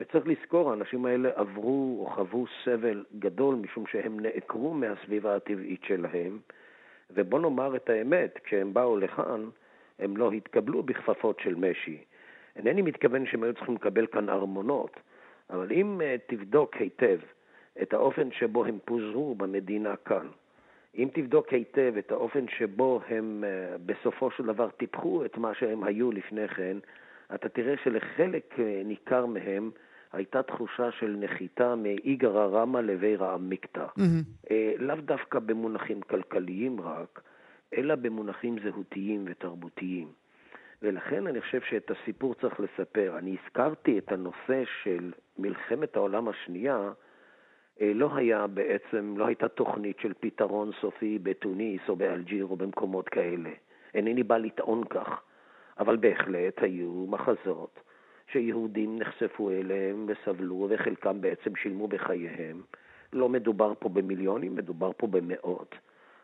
[0.00, 6.38] וצריך לזכור, האנשים האלה עברו או חוו סבל גדול משום שהם נעקרו מהסביבה הטבעית שלהם,
[7.10, 9.44] ובוא נאמר את האמת, כשהם באו לכאן,
[9.98, 11.98] הם לא התקבלו בכפפות של משי.
[12.56, 15.00] אינני מתכוון שהם היו צריכים לקבל כאן ארמונות,
[15.50, 17.18] אבל אם uh, תבדוק היטב
[17.82, 20.26] את האופן שבו הם פוזרו במדינה כאן,
[20.94, 25.84] אם תבדוק היטב את האופן שבו הם uh, בסופו של דבר טיפחו את מה שהם
[25.84, 26.76] היו לפני כן,
[27.34, 29.70] אתה תראה שלחלק uh, ניכר מהם
[30.16, 33.86] הייתה תחושה של נחיתה מאיגרא רמא לבירא עמיקתא.
[33.86, 34.52] Mm-hmm.
[34.78, 37.22] לאו דווקא במונחים כלכליים רק,
[37.76, 40.08] אלא במונחים זהותיים ותרבותיים.
[40.82, 43.18] ולכן אני חושב שאת הסיפור צריך לספר.
[43.18, 46.92] אני הזכרתי את הנושא של מלחמת העולם השנייה,
[47.80, 53.08] אה, לא היה בעצם, לא הייתה תוכנית של פתרון סופי בתוניס או באלג'יר או במקומות
[53.08, 53.50] כאלה.
[53.94, 55.20] אינני בא לטעון כך,
[55.78, 57.80] אבל בהחלט היו מחזות
[58.32, 62.62] שיהודים נחשפו אליהם וסבלו, וחלקם בעצם שילמו בחייהם.
[63.12, 65.74] לא מדובר פה במיליונים, מדובר פה במאות.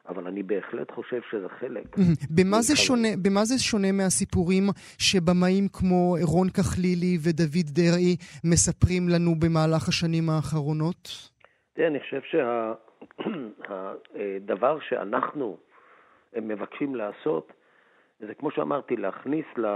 [0.08, 1.96] אבל אני בהחלט חושב שזה חלק.
[2.36, 4.64] במה זה, שונה, במה זה שונה מהסיפורים
[4.98, 11.30] שבמאים כמו רון כחלילי ודוד דרעי מספרים לנו במהלך השנים האחרונות?
[11.72, 12.20] תראה, אני חושב
[14.40, 14.84] שהדבר שה...
[14.88, 15.56] שאנחנו
[16.36, 17.52] מבקשים לעשות
[18.26, 19.66] זה כמו שאמרתי, להכניס ל...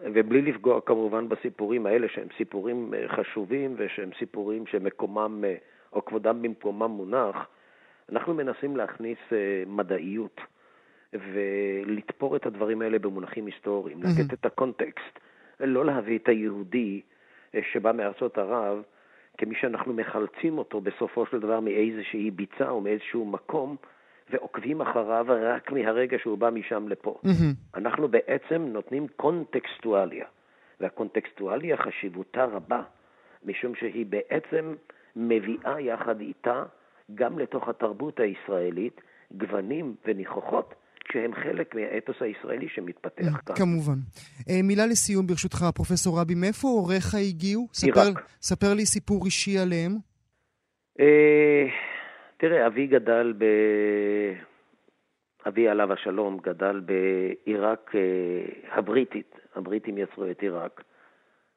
[0.00, 5.54] ובלי לפגוע כמובן בסיפורים האלה, שהם סיפורים אה, חשובים ושהם סיפורים שמקומם אה,
[5.92, 7.36] או כבודם במקומם מונח,
[8.12, 10.40] אנחנו מנסים להכניס אה, מדעיות
[11.12, 14.22] ולתפור את הדברים האלה במונחים היסטוריים, mm-hmm.
[14.22, 15.18] לתת את הקונטקסט,
[15.60, 17.00] לא להביא את היהודי
[17.72, 18.82] שבא מארצות ערב
[19.38, 23.76] כמי שאנחנו מחלצים אותו בסופו של דבר מאיזושהי ביצה או מאיזשהו מקום,
[24.30, 27.18] ועוקבים אחריו רק מהרגע שהוא בא משם לפה.
[27.24, 27.76] Mm-hmm.
[27.78, 30.26] אנחנו בעצם נותנים קונטקסטואליה,
[30.80, 32.82] והקונטקסטואליה חשיבותה רבה,
[33.44, 34.74] משום שהיא בעצם
[35.16, 36.62] מביאה יחד איתה
[37.14, 39.00] גם לתוך התרבות הישראלית
[39.32, 40.74] גוונים וניחוחות
[41.12, 43.56] שהם חלק מהאתוס הישראלי שמתפתח mm, כאן.
[43.56, 43.98] כמובן.
[44.50, 47.68] אה, מילה לסיום ברשותך, פרופסור רבי, מאיפה הוריך הגיעו?
[47.82, 47.98] עיראק.
[47.98, 49.92] ספר, ספר לי סיפור אישי עליהם.
[52.36, 53.44] אה, תראה, אבי גדל ב...
[55.48, 60.84] אבי עליו השלום גדל בעיראק אה, הבריטית, הבריטים יצרו את עיראק.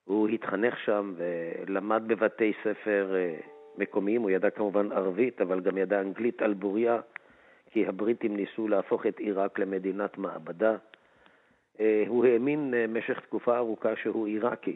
[0.05, 3.35] הוא התחנך שם ולמד בבתי ספר אה,
[3.77, 6.99] מקומיים, הוא ידע כמובן ערבית, אבל גם ידע אנגלית על בוריה,
[7.71, 10.75] כי הבריטים ניסו להפוך את עיראק למדינת מעבדה.
[11.79, 14.75] אה, הוא האמין במשך תקופה ארוכה שהוא עיראקי,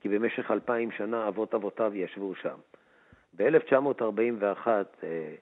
[0.00, 2.56] כי במשך אלפיים שנה אבות אבותיו ישבו שם.
[3.36, 4.68] ב-1941
[5.02, 5.34] אה,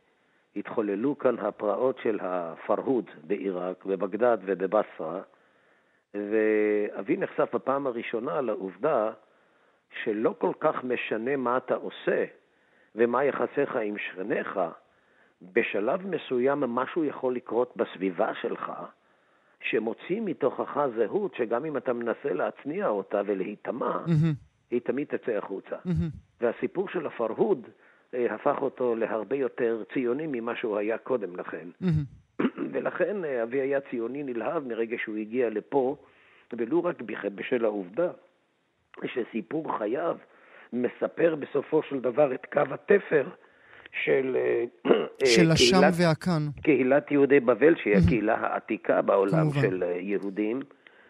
[0.56, 5.20] התחוללו כאן הפרעות של הפרהוד בעיראק, בבגדד ובבסרה,
[6.14, 9.10] ואבי נחשף בפעם הראשונה לעובדה
[10.02, 12.24] שלא כל כך משנה מה אתה עושה
[12.94, 14.60] ומה יחסיך עם שכניך,
[15.42, 18.72] בשלב מסוים משהו יכול לקרות בסביבה שלך,
[19.60, 24.34] שמוציא מתוכך זהות שגם אם אתה מנסה להצניע אותה ולהיטמע, mm-hmm.
[24.70, 25.76] היא תמיד תצא החוצה.
[25.76, 26.31] Mm-hmm.
[26.42, 27.68] והסיפור של הפרהוד
[28.14, 31.68] אה, הפך אותו להרבה יותר ציוני ממה שהוא היה קודם לכן.
[31.82, 32.42] Mm-hmm.
[32.72, 35.96] ולכן אבי היה ציוני נלהב מרגע שהוא הגיע לפה,
[36.52, 37.02] ולו רק
[37.34, 38.10] בשל העובדה
[39.04, 40.16] שסיפור חייו
[40.72, 43.28] מספר בסופו של דבר את קו התפר
[44.04, 44.36] של,
[45.34, 46.42] של השם והכאן.
[46.62, 49.60] קהילת יהודי בבל, שהיא הקהילה העתיקה בעולם כמובן.
[49.60, 50.60] של יהודים.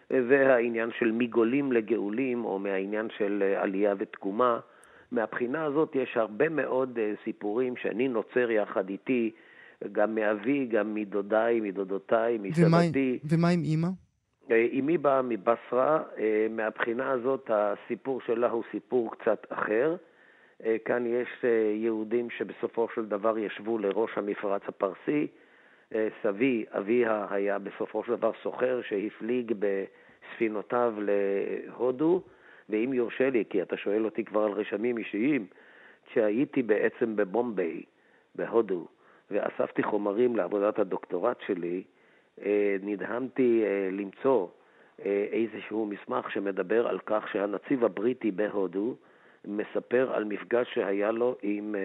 [0.09, 4.59] והעניין של מגולים לגאולים, או מהעניין של אה, עלייה ותקומה.
[5.13, 9.31] מהבחינה הזאת יש הרבה מאוד אה, סיפורים שאני נוצר יחד איתי,
[9.91, 13.19] גם מאבי, גם מדודיי, מדודותיי, מסבתי.
[13.29, 13.87] ומה עם אימא?
[14.51, 16.03] אה, אמי באה מבשרה,
[16.49, 19.95] מהבחינה הזאת הסיפור שלה הוא סיפור קצת אחר.
[20.85, 21.45] כאן יש
[21.75, 25.27] יהודים שבסופו של דבר ישבו לראש המפרץ הפרסי.
[26.23, 32.21] סבי, אביה, היה בסופו של דבר סוחר שהפליג בספינותיו להודו,
[32.73, 35.45] ואם יורשה לי, כי אתה שואל אותי כבר על רשמים אישיים,
[36.05, 37.83] כשהייתי בעצם בבומביי,
[38.35, 38.87] בהודו,
[39.31, 41.83] ואספתי חומרים לעבודת הדוקטורט שלי,
[42.41, 44.47] אה, נדהמתי אה, למצוא
[45.05, 48.95] אה, איזשהו מסמך שמדבר על כך שהנציב הבריטי בהודו
[49.45, 51.75] מספר על מפגש שהיה לו עם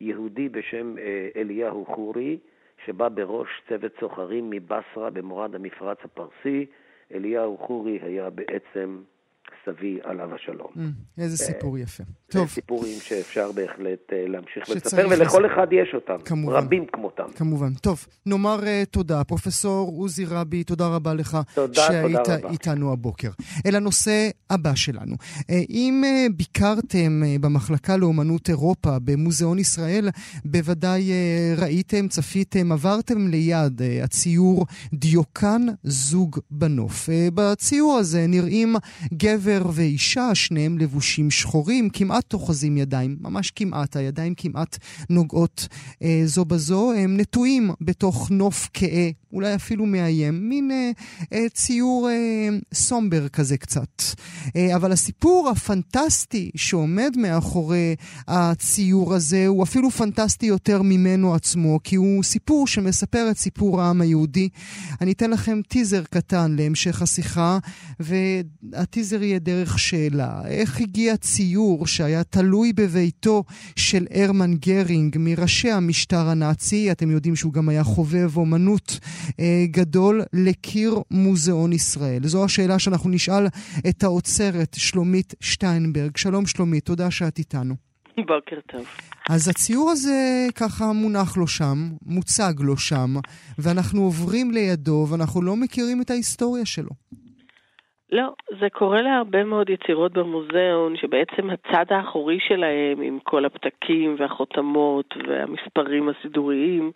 [0.00, 0.94] יהודי בשם
[1.36, 2.38] אליהו חורי,
[2.84, 6.66] שבא בראש צוות סוחרים מבסרה במורד המפרץ הפרסי.
[7.14, 8.98] אליהו חורי היה בעצם
[9.66, 10.70] סבי עליו השלום.
[10.76, 12.04] Mm, איזה סיפור יפה.
[12.30, 12.46] טוב.
[12.48, 16.24] זה סיפורים שאפשר בהחלט אה, להמשיך לספר, ולכל אחד יש אותם.
[16.24, 16.56] כמובן.
[16.56, 17.24] רבים כמותם.
[17.36, 17.74] כמובן.
[17.74, 19.24] טוב, נאמר uh, תודה.
[19.24, 21.38] פרופסור עוזי רבי, תודה רבה לך.
[21.54, 22.50] תודה, שהיית תודה רבה.
[22.50, 23.30] איתנו הבוקר.
[23.66, 25.14] אל הנושא הבא שלנו.
[25.14, 30.08] Uh, אם uh, ביקרתם uh, במחלקה לאומנות אירופה במוזיאון ישראל,
[30.44, 37.08] בוודאי uh, ראיתם, צפיתם, עברתם ליד uh, הציור דיוקן זוג בנוף.
[37.08, 38.76] Uh, בציור הזה נראים
[39.14, 44.78] גבר ואישה, שניהם לבושים שחורים, כמעט אוחזים ידיים, ממש כמעט, הידיים כמעט
[45.10, 45.68] נוגעות
[46.02, 50.90] אה, זו בזו, הם נטועים בתוך נוף כהה, אולי אפילו מאיים, מין אה,
[51.32, 54.02] אה, ציור אה, סומבר כזה קצת.
[54.56, 57.96] אה, אבל הסיפור הפנטסטי שעומד מאחורי
[58.28, 64.00] הציור הזה הוא אפילו פנטסטי יותר ממנו עצמו, כי הוא סיפור שמספר את סיפור העם
[64.00, 64.48] היהודי.
[65.00, 67.58] אני אתן לכם טיזר קטן להמשך השיחה,
[68.00, 70.40] והטיזר יהיה דרך שאלה.
[70.46, 73.44] איך הגיע ציור שהיה תלוי בביתו
[73.76, 78.98] של הרמן גרינג, מראשי המשטר הנאצי, אתם יודעים שהוא גם היה חובב אומנות
[79.70, 82.20] גדול, לקיר מוזיאון ישראל?
[82.22, 83.46] זו השאלה שאנחנו נשאל
[83.88, 86.16] את האוצרת שלומית שטיינברג.
[86.16, 87.74] שלום שלומית, תודה שאת איתנו.
[88.16, 88.86] בוקר טוב.
[89.30, 91.76] אז הציור הזה ככה מונח לו שם,
[92.06, 93.10] מוצג לו שם,
[93.58, 96.90] ואנחנו עוברים לידו ואנחנו לא מכירים את ההיסטוריה שלו.
[98.12, 105.14] לא, זה קורה להרבה מאוד יצירות במוזיאון, שבעצם הצד האחורי שלהם, עם כל הפתקים והחותמות
[105.28, 106.90] והמספרים הסידוריים,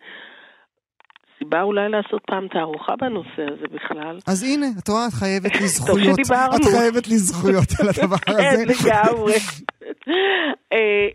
[1.42, 4.18] סיבה אולי לעשות פעם תערוכה בנושא הזה בכלל.
[4.26, 6.06] אז הנה, את רואה, את חייבת לי זכויות.
[6.06, 6.56] טוב שדיברנו.
[6.56, 8.74] את חייבת לי זכויות על הדבר כן, הזה.
[8.74, 9.32] כן, לגמרי.
[10.72, 11.08] אה,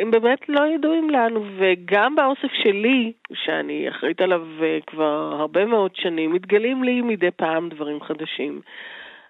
[0.00, 5.90] הם באמת לא ידועים לנו, וגם באוסף שלי, שאני אחראית עליו אה, כבר הרבה מאוד
[5.94, 8.60] שנים, מתגלים לי מדי פעם דברים חדשים.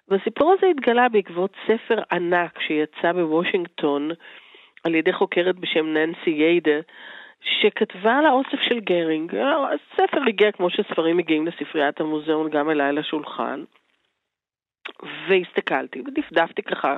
[0.09, 4.11] והסיפור הזה התגלה בעקבות ספר ענק שיצא בוושינגטון
[4.83, 6.79] על ידי חוקרת בשם ננסי ייידה,
[7.41, 9.35] שכתבה על האוסף של גרינג.
[9.35, 13.63] הספר הגיע כמו שספרים מגיעים לספריית המוזיאון גם אליי לשולחן.
[15.27, 16.97] והסתכלתי ודפדפתי ככה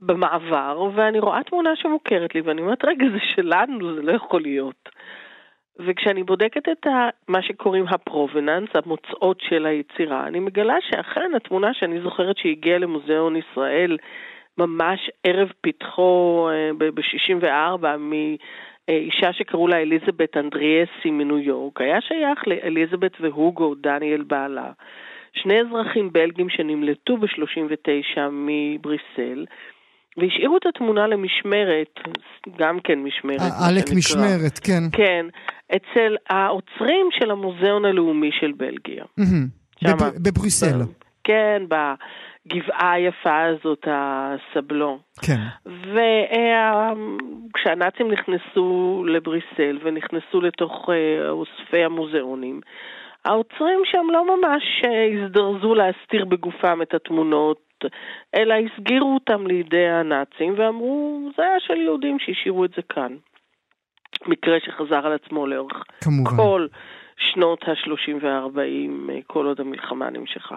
[0.00, 4.88] במעבר, ואני רואה תמונה שמוכרת לי, ואני אומרת, רגע, זה שלנו, זה לא יכול להיות.
[5.78, 12.00] וכשאני בודקת את ה, מה שקוראים הפרובננס, המוצאות של היצירה, אני מגלה שאכן התמונה שאני
[12.00, 13.96] זוכרת שהגיעה למוזיאון ישראל
[14.58, 17.84] ממש ערב פתחו אה, ב-64
[18.88, 24.70] מאישה שקראו לה אליזבת אנדריאסי מניו יורק, היה שייך לאליזבת והוגו, דניאל בעלה.
[25.32, 29.44] שני אזרחים בלגים שנמלטו ב-39 מבריסל,
[30.16, 32.00] והשאירו את התמונה למשמרת,
[32.58, 33.52] גם כן משמרת.
[33.68, 34.82] עלק משמרת, כן.
[34.92, 35.26] כן,
[35.76, 39.04] אצל האוצרים של המוזיאון הלאומי של בלגיה.
[40.22, 40.80] בבריסל.
[41.24, 41.62] כן,
[42.48, 44.98] בגבעה היפה הזאת, הסבלון.
[45.22, 45.40] כן.
[47.54, 52.60] וכשהנאצים נכנסו לבריסל ונכנסו לתוך אה, אוספי המוזיאונים,
[53.24, 57.58] האוצרים שם לא ממש אה, הזדרזו להסתיר בגופם את התמונות
[58.34, 63.16] אלא הסגירו אותם לידי הנאצים ואמרו, זה היה של יהודים שהשאירו את זה כאן.
[64.26, 66.36] מקרה שחזר על עצמו לאורך כמובן.
[66.36, 66.66] כל
[67.16, 70.56] שנות ה-30 וה-40, כל עוד המלחמה נמשכה.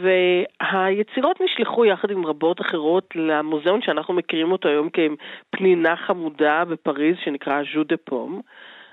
[0.00, 7.62] והיצירות נשלחו יחד עם רבות אחרות למוזיאון שאנחנו מכירים אותו היום כפנינה חמודה בפריז, שנקרא
[7.74, 8.40] ז'ו דה פום.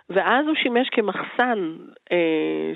[0.09, 1.75] ואז הוא שימש כמחסן
[2.11, 2.71] אה,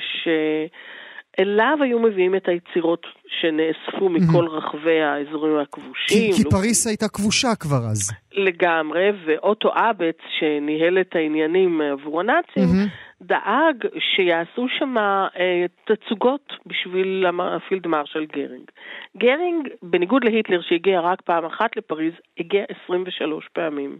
[1.37, 3.05] שאליו היו מביאים את היצירות
[3.39, 6.33] שנאספו מכל רחבי האזורים כי, הכבושים.
[6.33, 8.11] כי לא- פריס הייתה כבושה כבר אז.
[8.33, 12.87] לגמרי, ואוטו אבץ, שניהל את העניינים עבור הנאצים, מהמם.
[13.21, 18.71] דאג שיעשו שם אה, תצוגות בשביל הפילד מרשל גרינג.
[19.17, 23.97] גרינג, בניגוד להיטלר שהגיע רק פעם אחת לפריז, הגיע 23 פעמים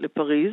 [0.00, 0.52] לפריז.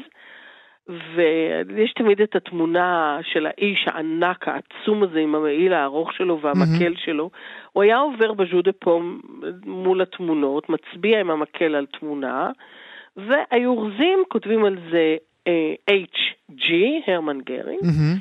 [1.15, 7.29] ויש תמיד את התמונה של האיש הענק העצום הזה עם המעיל הארוך שלו והמקל שלו.
[7.71, 9.21] הוא היה עובר בז'ו דה פום
[9.65, 12.51] מול התמונות, מצביע עם המקל על תמונה,
[13.17, 15.15] והעוזרים כותבים על זה
[15.89, 16.73] HG,
[17.07, 18.17] הרמן גרינג, מהמם.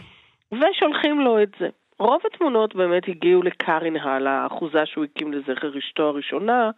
[0.53, 1.69] ושולחים לו את זה.
[1.99, 6.71] רוב התמונות באמת הגיעו לקארין הל, האחוזה שהוא הקים לזכר אשתו הראשונה,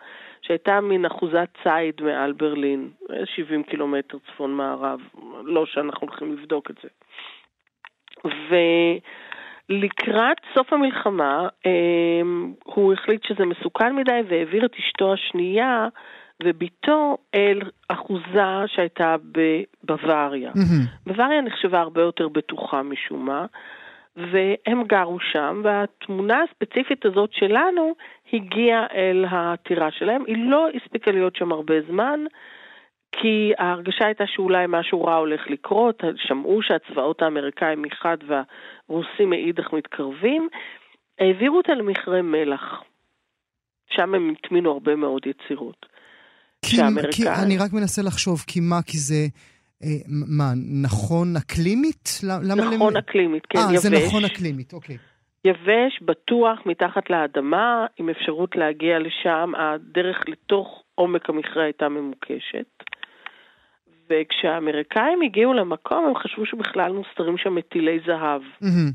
[0.43, 2.91] שהייתה מין אחוזת ציד מעל ברלין,
[3.25, 5.01] 70 קילומטר צפון מערב,
[5.45, 6.89] לא שאנחנו הולכים לבדוק את זה.
[9.71, 12.21] ולקראת סוף המלחמה, אה,
[12.65, 15.89] הוא החליט שזה מסוכן מדי והעביר את אשתו השנייה
[16.43, 20.51] ובתו אל אחוזה שהייתה בבוואריה.
[20.55, 20.85] מהמם.
[21.07, 23.47] בוואריה נחשבה הרבה יותר בטוחה משום מה,
[24.17, 27.95] והם גרו שם, והתמונה הספציפית הזאת שלנו
[28.33, 30.25] הגיעה אל הטירה שלהם.
[30.27, 32.21] היא לא הספיקה להיות שם הרבה זמן,
[33.13, 40.49] כי ההרגשה הייתה שאולי משהו רע הולך לקרות, שמעו שהצבאות האמריקאים מחד והרוסים מאידך מתקרבים,
[41.19, 42.83] העבירו אותה למכרה מלח.
[43.91, 45.87] שם הם הטמינו הרבה מאוד יצירות.
[46.63, 46.77] כי,
[47.13, 49.27] כי אני רק מנסה לחשוב, כי מה, כי זה...
[49.85, 50.53] אה, מה,
[50.83, 52.21] נכון אקלימית?
[52.23, 53.83] למה נכון למ- אקלימית, כן, אה, יבש.
[53.83, 54.97] זה נכון אקלימית, אוקיי.
[55.45, 59.53] יבש, בטוח, מתחת לאדמה, עם אפשרות להגיע לשם.
[59.59, 62.67] הדרך לתוך עומק המכרה הייתה ממוקשת.
[64.11, 68.43] וכשהאמריקאים הגיעו למקום, הם חשבו שבכלל מוסתרים שם מטילי זהב.
[68.61, 68.91] מהמם.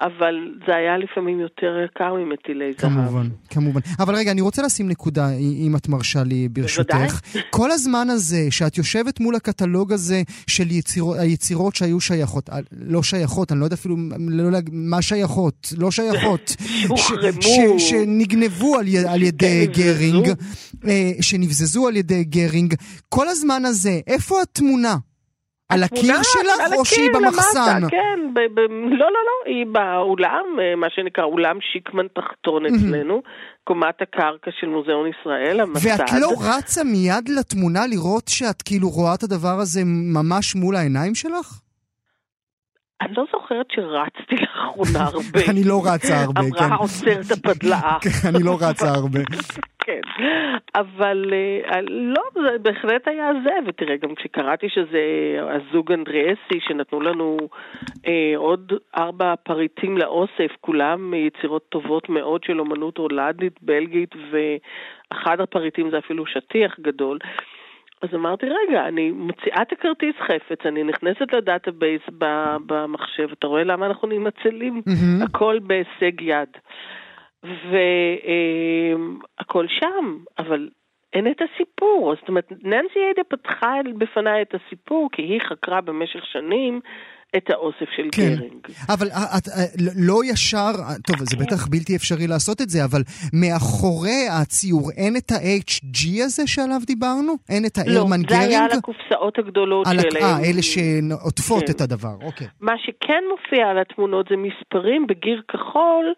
[0.00, 0.34] אבל
[0.66, 2.90] זה היה לפעמים יותר יקר ממטילי זהב.
[2.90, 3.80] כמובן, כמובן.
[3.98, 5.30] אבל רגע, אני רוצה לשים נקודה,
[5.66, 6.94] אם את מרשה לי, ברשותך.
[6.94, 7.42] בוודאי.
[7.50, 13.02] כל הזמן הזה שאת יושבת מול הקטלוג הזה של יצירות, היצירות שהיו שייכות, אה, לא
[13.02, 13.96] שייכות, אני לא יודע אפילו
[14.28, 16.56] לא מה שייכות, לא שייכות.
[16.58, 17.42] שהוחרמו.
[17.78, 19.82] ש- ש- שנגנבו על, י- על ידי שנבזזו.
[19.82, 20.28] גרינג,
[20.88, 22.74] אה, שנבזזו על ידי גרינג.
[23.08, 24.96] כל הזמן הזה, איפה התמונה?
[25.68, 27.82] על הקיר שלך או שהיא במחסן?
[27.82, 32.66] למטה, כן, ב- ב- לא, לא, לא, היא באולם, אה, מה שנקרא אולם שיקמן תחתון
[32.66, 33.22] אצלנו,
[33.64, 35.86] קומת הקרקע של מוזיאון ישראל, המסד.
[35.88, 41.14] ואת לא רצה מיד לתמונה לראות שאת כאילו רואה את הדבר הזה ממש מול העיניים
[41.14, 41.60] שלך?
[43.04, 45.40] אני לא זוכרת שרצתי לאחרונה הרבה.
[45.50, 46.64] אני לא רצה הרבה, כן.
[46.64, 47.96] אמרה עוצרת הפדלאה.
[48.04, 49.20] כן, אני לא רצה הרבה.
[49.86, 50.00] כן,
[50.74, 55.00] אבל אה, לא, זה בהחלט היה זה, ותראה, גם כשקראתי שזה
[55.50, 57.36] הזוג אנדריאסי, שנתנו לנו
[58.06, 65.90] אה, עוד ארבע פריטים לאוסף, כולם יצירות טובות מאוד של אומנות הולנדית, בלגית, ואחד הפריטים
[65.90, 67.18] זה אפילו שטיח גדול.
[68.04, 72.02] אז אמרתי, רגע, אני מוציאה את הכרטיס חפץ, אני נכנסת ל database
[72.66, 74.82] במחשב, אתה רואה למה אנחנו מנוצלים?
[74.86, 75.22] מהמם.
[75.22, 76.48] הכל בהישג יד.
[79.40, 80.68] והכל שם, אבל
[81.12, 82.14] אין את הסיפור.
[82.20, 86.80] זאת אומרת, ננסי עדה פתחה בפניי את הסיפור, כי היא חקרה במשך שנים
[87.36, 88.34] את האוסף של כן.
[88.34, 88.66] גרינג.
[88.88, 89.64] אבל את אה,
[89.96, 90.72] לא ישר,
[91.06, 96.46] טוב, זה בטח בלתי אפשרי לעשות את זה, אבל מאחורי הציור אין את ה-HG הזה
[96.46, 97.32] שעליו דיברנו?
[97.48, 98.72] אין את לא, הארמן זה היה גרינג?
[98.72, 100.22] על הקופסאות הגדולות על שלהם.
[100.22, 101.72] אה, אלה שעוטפות כן.
[101.72, 102.46] את הדבר, אוקיי.
[102.60, 106.14] מה שכן מופיע על התמונות זה מספרים בגיר כחול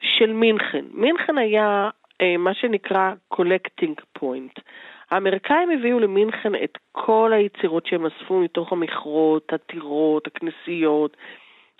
[0.00, 0.84] של מינכן.
[0.94, 1.90] מינכן היה
[2.20, 4.62] אה, מה שנקרא collecting point.
[5.10, 11.16] האמריקאים הביאו למינכן את כל היצירות שהם אספו מתוך המכרות, הטירות, הכנסיות,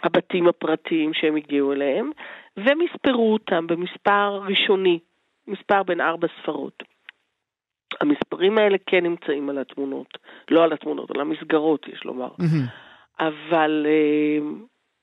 [0.02, 2.10] הבתים הפרטיים שהם הגיעו אליהם,
[2.56, 4.98] ומספרו אותם במספר ראשוני,
[5.48, 6.82] מספר בין ארבע ספרות.
[8.00, 10.18] המספרים האלה כן נמצאים על התמונות,
[10.50, 12.28] לא על התמונות, על המסגרות, יש לומר.
[12.38, 12.66] מהמם.
[13.20, 14.38] אבל אה,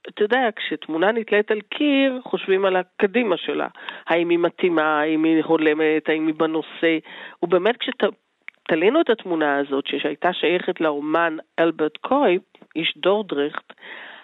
[0.10, 3.68] אתה יודע, כשתמונה נתלית על קיר, חושבים על הקדימה שלה.
[4.08, 6.98] האם היא מתאימה, האם היא הולמת, האם היא בנושא.
[7.44, 12.42] ובאמת, כשתלינו את התמונה הזאת, שהייתה שייכת לאומן אלברט קויפ,
[12.76, 13.74] איש דורדרכט,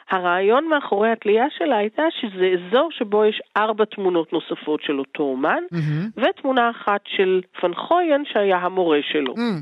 [0.09, 5.63] הרעיון מאחורי התלייה שלה הייתה שזה אזור שבו יש ארבע תמונות נוספות של אותו אומן,
[5.71, 6.09] מהמם.
[6.17, 9.33] ותמונה אחת של פנחויין שהיה המורה שלו.
[9.35, 9.61] מהמם.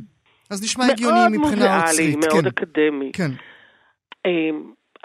[0.51, 2.15] אז נשמע הגיוני מבחינה מאוד אוצרית.
[2.15, 3.11] מוזיאלי, מאוד כן, אקדמי.
[3.13, 3.31] כן.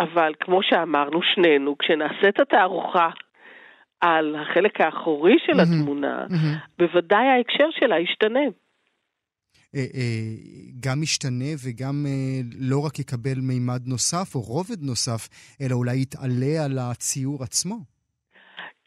[0.00, 3.08] אבל כמו שאמרנו שנינו, כשנעשה את התערוכה
[4.00, 5.60] על החלק האחורי של.
[5.60, 6.26] התמונה.
[6.78, 8.40] בוודאי ההקשר שלה ישתנה.
[9.76, 10.34] אה, אה,
[10.80, 12.40] גם ישתנה וגם אה,
[12.70, 15.28] לא רק יקבל מימד נוסף או רובד נוסף,
[15.60, 17.76] אלא אולי יתעלה על הציור עצמו?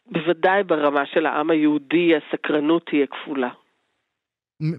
[0.06, 3.48] בוודאי ברמה של העם היהודי הסקרנות תהיה כפולה.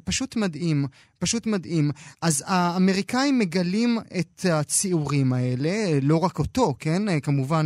[0.06, 0.86] פשוט מדהים,
[1.20, 1.92] פשוט מדהים.
[2.22, 7.20] אז האמריקאים מגלים את הציורים האלה, לא רק אותו, כן?
[7.24, 7.66] כמובן,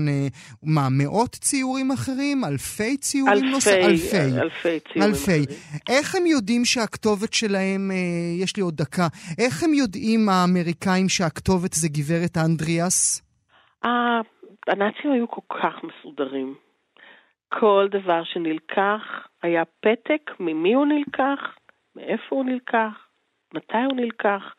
[0.63, 2.45] מה, מאות ציורים אחרים?
[2.45, 3.89] אלפי ציורים נוספים?
[3.89, 5.24] אלפי, אלפי, אלפי ציורים אלפי.
[5.24, 5.43] אחרים.
[5.89, 9.07] איך הם יודעים שהכתובת שלהם, אה, יש לי עוד דקה,
[9.38, 13.22] איך הם יודעים האמריקאים שהכתובת זה גברת אנדריאס?
[14.68, 16.55] הנאצים היו כל כך מסודרים.
[17.49, 19.01] כל דבר שנלקח
[19.43, 21.39] היה פתק ממי הוא נלקח,
[21.96, 23.08] מאיפה הוא נלקח,
[23.54, 24.56] מתי הוא נלקח.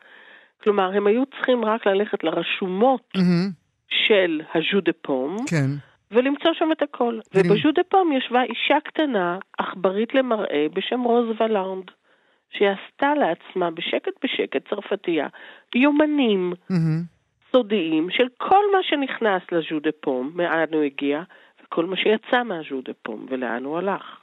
[0.63, 3.51] כלומר, הם היו צריכים רק ללכת לרשומות mm-hmm.
[3.89, 5.69] של הז'ו דה פום, כן.
[6.11, 7.19] ולמצוא שם את הכל.
[7.33, 7.51] ואני...
[7.51, 11.91] ובז'ו דה פום ישבה אישה קטנה, עכברית למראה, בשם רוז ולאונד,
[12.49, 15.27] שהיא עשתה לעצמה בשקט בשקט צרפתייה
[15.75, 17.17] יומנים mm-hmm.
[17.51, 21.23] סודיים של כל מה שנכנס לז'ו דה פום, מאין הוא הגיע,
[21.63, 24.19] וכל מה שיצא מהז'ו דה פום, ולאן הוא הלך.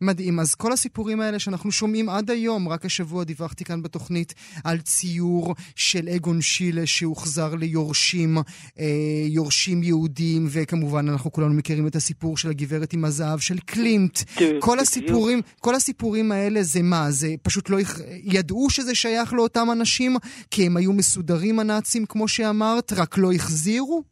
[0.00, 0.40] מדהים.
[0.40, 4.34] אז כל הסיפורים האלה שאנחנו שומעים עד היום, רק השבוע דיווחתי כאן בתוכנית
[4.64, 8.38] על ציור של אגון שילה שהוחזר ליורשים,
[8.78, 8.84] אה,
[9.26, 14.18] יורשים יהודים, וכמובן אנחנו כולנו מכירים את הסיפור של הגברת עם הזהב של קלימט.
[14.60, 17.10] כל הסיפורים, כל הסיפורים האלה זה מה?
[17.10, 17.78] זה פשוט לא...
[18.22, 20.16] ידעו שזה שייך לאותם אנשים,
[20.50, 24.02] כי הם היו מסודרים הנאצים, כמו שאמרת, רק לא החזירו?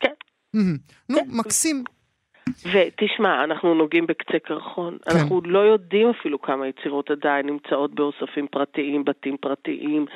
[0.00, 0.08] כן.
[1.08, 1.84] נו, מקסים.
[2.72, 4.98] ותשמע, אנחנו נוגעים בקצה קרחון.
[4.98, 5.18] כן.
[5.18, 10.06] אנחנו לא יודעים אפילו כמה יצירות עדיין נמצאות באוספים פרטיים, בתים פרטיים,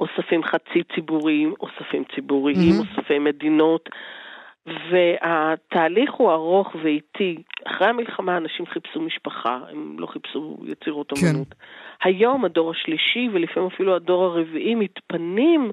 [0.00, 2.98] אוספים חצי ציבוריים, אוספים ציבוריים, mm-hmm.
[2.98, 3.88] אוספי מדינות.
[4.66, 7.42] והתהליך הוא ארוך ואיטי.
[7.66, 11.26] אחרי המלחמה אנשים חיפשו משפחה, הם לא חיפשו יצירות כן.
[11.26, 11.54] אומנות.
[12.04, 15.70] היום הדור השלישי ולפעמים אפילו הדור הרביעי מתפנים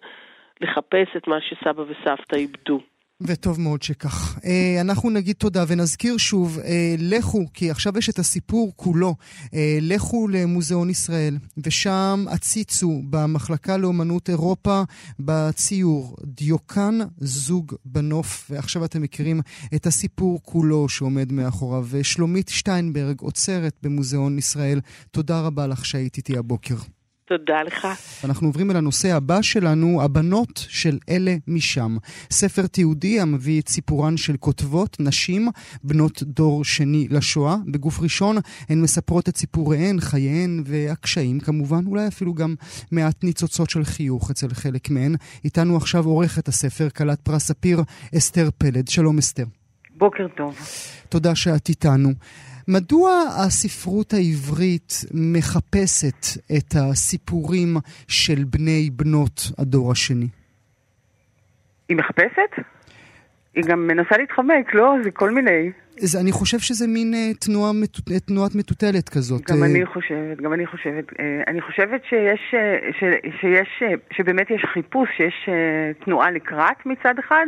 [0.61, 2.79] לחפש את מה שסבא וסבתא איבדו.
[3.21, 4.39] וטוב מאוד שכך.
[4.45, 9.15] אה, אנחנו נגיד תודה ונזכיר שוב, אה, לכו, כי עכשיו יש את הסיפור כולו,
[9.53, 14.81] אה, לכו למוזיאון ישראל, ושם עציצו במחלקה לאומנות אירופה
[15.19, 19.41] בציור דיוקן זוג בנוף, ועכשיו אתם מכירים
[19.75, 21.85] את הסיפור כולו שעומד מאחוריו.
[21.89, 24.79] ושלומית שטיינברג עוצרת במוזיאון ישראל,
[25.11, 26.75] תודה רבה לך שהיית איתי הבוקר.
[27.29, 27.87] תודה לך.
[28.23, 31.97] אנחנו עוברים אל הנושא הבא שלנו, הבנות של אלה משם.
[32.31, 35.47] ספר תיעודי המביא את סיפורן של כותבות, נשים,
[35.83, 37.55] בנות דור שני לשואה.
[37.67, 38.37] בגוף ראשון
[38.69, 42.55] הן מספרות את סיפוריהן, חייהן והקשיים כמובן, אולי אפילו גם
[42.91, 45.15] מעט ניצוצות של חיוך אצל חלק מהן.
[45.43, 47.83] איתנו עכשיו עורכת הספר, כלת פרס ספיר,
[48.17, 48.87] אסתר פלד.
[48.87, 49.45] שלום אסתר.
[49.97, 50.55] בוקר טוב.
[51.09, 52.09] תודה שאת איתנו.
[52.69, 53.09] מדוע
[53.45, 56.21] הספרות העברית מחפשת
[56.57, 60.27] את הסיפורים של בני בנות הדור השני?
[61.89, 62.51] היא מחפשת?
[63.55, 64.95] היא גם מנסה להתחמק, לא?
[65.03, 65.71] זה כל מיני.
[65.97, 69.51] זה, אני חושב שזה מין uh, תנועה, uh, תנועת מטוטלת כזאת.
[69.51, 69.65] גם uh...
[69.65, 71.09] אני חושבת, גם אני חושבת.
[71.09, 71.15] Uh,
[71.47, 73.03] אני חושבת שיש, uh, ש,
[73.41, 77.45] שיש, uh, שבאמת יש חיפוש, שיש uh, תנועה לקראת מצד אחד,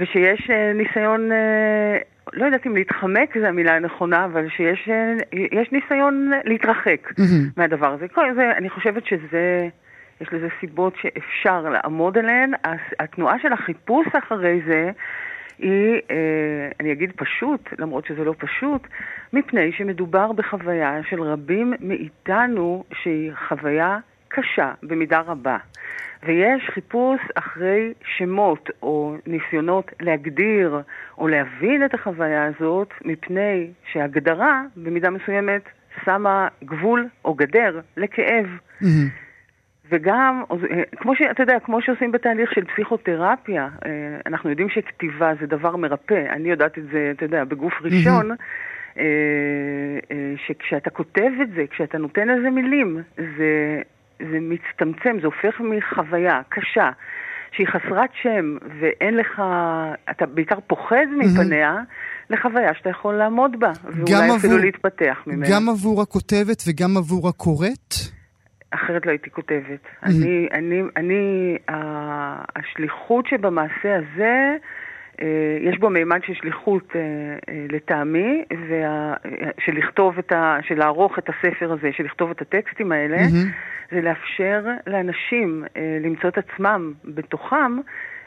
[0.00, 6.30] ושיש uh, ניסיון uh, לא יודעת אם להתחמק זו המילה הנכונה, אבל שיש אה, ניסיון
[6.44, 7.22] להתרחק mm-hmm.
[7.56, 8.08] מהדבר הזה.
[8.08, 9.68] כל זה, אני חושבת שזה,
[10.20, 12.52] יש לזה סיבות שאפשר לעמוד עליהן.
[12.98, 14.90] התנועה של החיפוש אחרי זה
[15.58, 18.86] היא, אה, אני אגיד פשוט, למרות שזה לא פשוט,
[19.32, 23.98] מפני שמדובר בחוויה של רבים מאיתנו שהיא חוויה
[24.36, 25.56] קשה במידה רבה.
[26.26, 30.80] ויש חיפוש אחרי שמות או ניסיונות להגדיר
[31.18, 35.62] או להבין את החוויה הזאת, מפני שהגדרה במידה מסוימת
[36.04, 38.46] שמה גבול או גדר לכאב.
[38.82, 38.86] Mm-hmm.
[39.90, 40.42] וגם,
[40.96, 43.90] כמו שאתה יודע, כמו שעושים בתהליך של פסיכותרפיה, אה,
[44.26, 46.26] אנחנו יודעים שכתיבה זה דבר מרפא.
[46.30, 48.30] אני יודעת את זה, אתה יודע, בגוף ראשון.
[48.30, 48.34] Mm-hmm.
[50.46, 53.82] שכשאתה כותב את זה, כשאתה נותן לזה מילים, זה
[54.18, 56.90] זה מצטמצם, זה הופך מחוויה קשה,
[57.52, 59.42] שהיא חסרת שם, ואין לך,
[60.10, 61.76] אתה בעיקר פוחד מפניה,
[62.30, 65.46] לחוויה שאתה יכול לעמוד בה, ואולי עבור, אפילו להתפתח ממנה.
[65.50, 67.94] גם עבור הכותבת וגם עבור הקוראת?
[68.70, 69.80] אחרת לא הייתי כותבת.
[70.02, 71.56] אני, אני, אני,
[72.56, 74.56] השליחות שבמעשה הזה,
[75.60, 77.00] יש בו מימד של שליחות אה,
[77.48, 78.44] אה, לטעמי,
[79.58, 80.58] של לכתוב את ה...
[80.62, 83.94] של לערוך את הספר הזה, של לכתוב את הטקסטים האלה, mm-hmm.
[83.94, 85.64] זה לאפשר לאנשים
[86.00, 87.76] למצוא את עצמם בתוכם.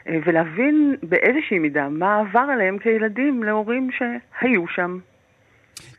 [0.06, 4.98] ולהבין באיזושהי מידה מה עבר עליהם כילדים להורים שהיו שם.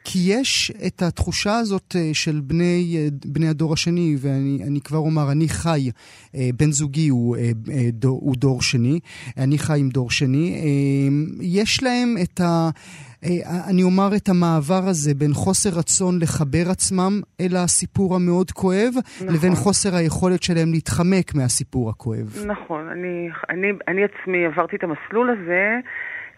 [0.03, 5.31] כי יש את התחושה הזאת אה, של בני, אה, בני הדור השני, ואני כבר אומר,
[5.31, 5.89] אני חי,
[6.35, 7.37] אה, בן זוגי הוא,
[7.91, 8.99] דור, הוא דור שני,
[9.37, 10.61] אני חי עם דור שני,
[11.41, 12.69] יש להם את ה...
[13.69, 19.35] אני אומר את המעבר הזה בין חוסר רצון לחבר עצמם אל הסיפור המאוד כואב, נכון.
[19.35, 22.45] לבין חוסר היכולת שלהם להתחמק מהסיפור הכואב.
[22.45, 25.79] נכון, אני, אני, אני עצמי עברתי את המסלול הזה.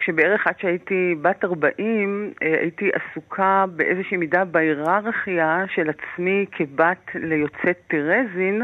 [0.04, 7.78] כשבערך עד שהייתי בת 40, אה, הייתי עסוקה באיזושהי מידה בהיררכיה של עצמי כבת ליוצאת
[7.88, 8.62] טרזין.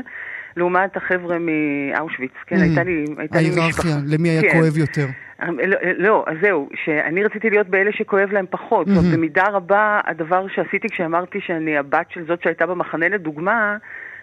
[0.58, 3.62] לעומת החבר'ה מאושוויץ, כן, mm, הייתה לי, הייתה לי משפחה.
[3.62, 4.60] ההיררכיה, למי היה כן.
[4.60, 5.06] כואב יותר?
[5.42, 8.88] אה, לא, אה, לא, אז זהו, שאני רציתי להיות באלה שכואב להם פחות.
[8.88, 8.90] Mm-hmm.
[8.90, 13.78] זאת אומרת, במידה רבה, הדבר שעשיתי כשאמרתי שאני הבת של זאת שהייתה במחנה לדוגמה,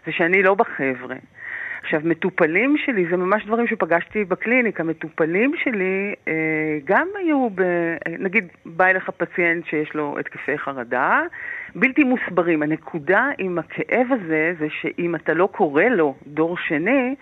[0.06, 1.16] זה שאני לא בחבר'ה.
[1.86, 6.32] עכשיו, מטופלים שלי, זה ממש דברים שפגשתי בקליניקה, מטופלים שלי אה,
[6.84, 7.62] גם היו, ב,
[8.18, 11.20] נגיד, בא אליך פציינט שיש לו התקפי חרדה,
[11.74, 12.62] בלתי מוסברים.
[12.62, 17.14] הנקודה עם הכאב הזה, זה שאם אתה לא קורא לו דור שני,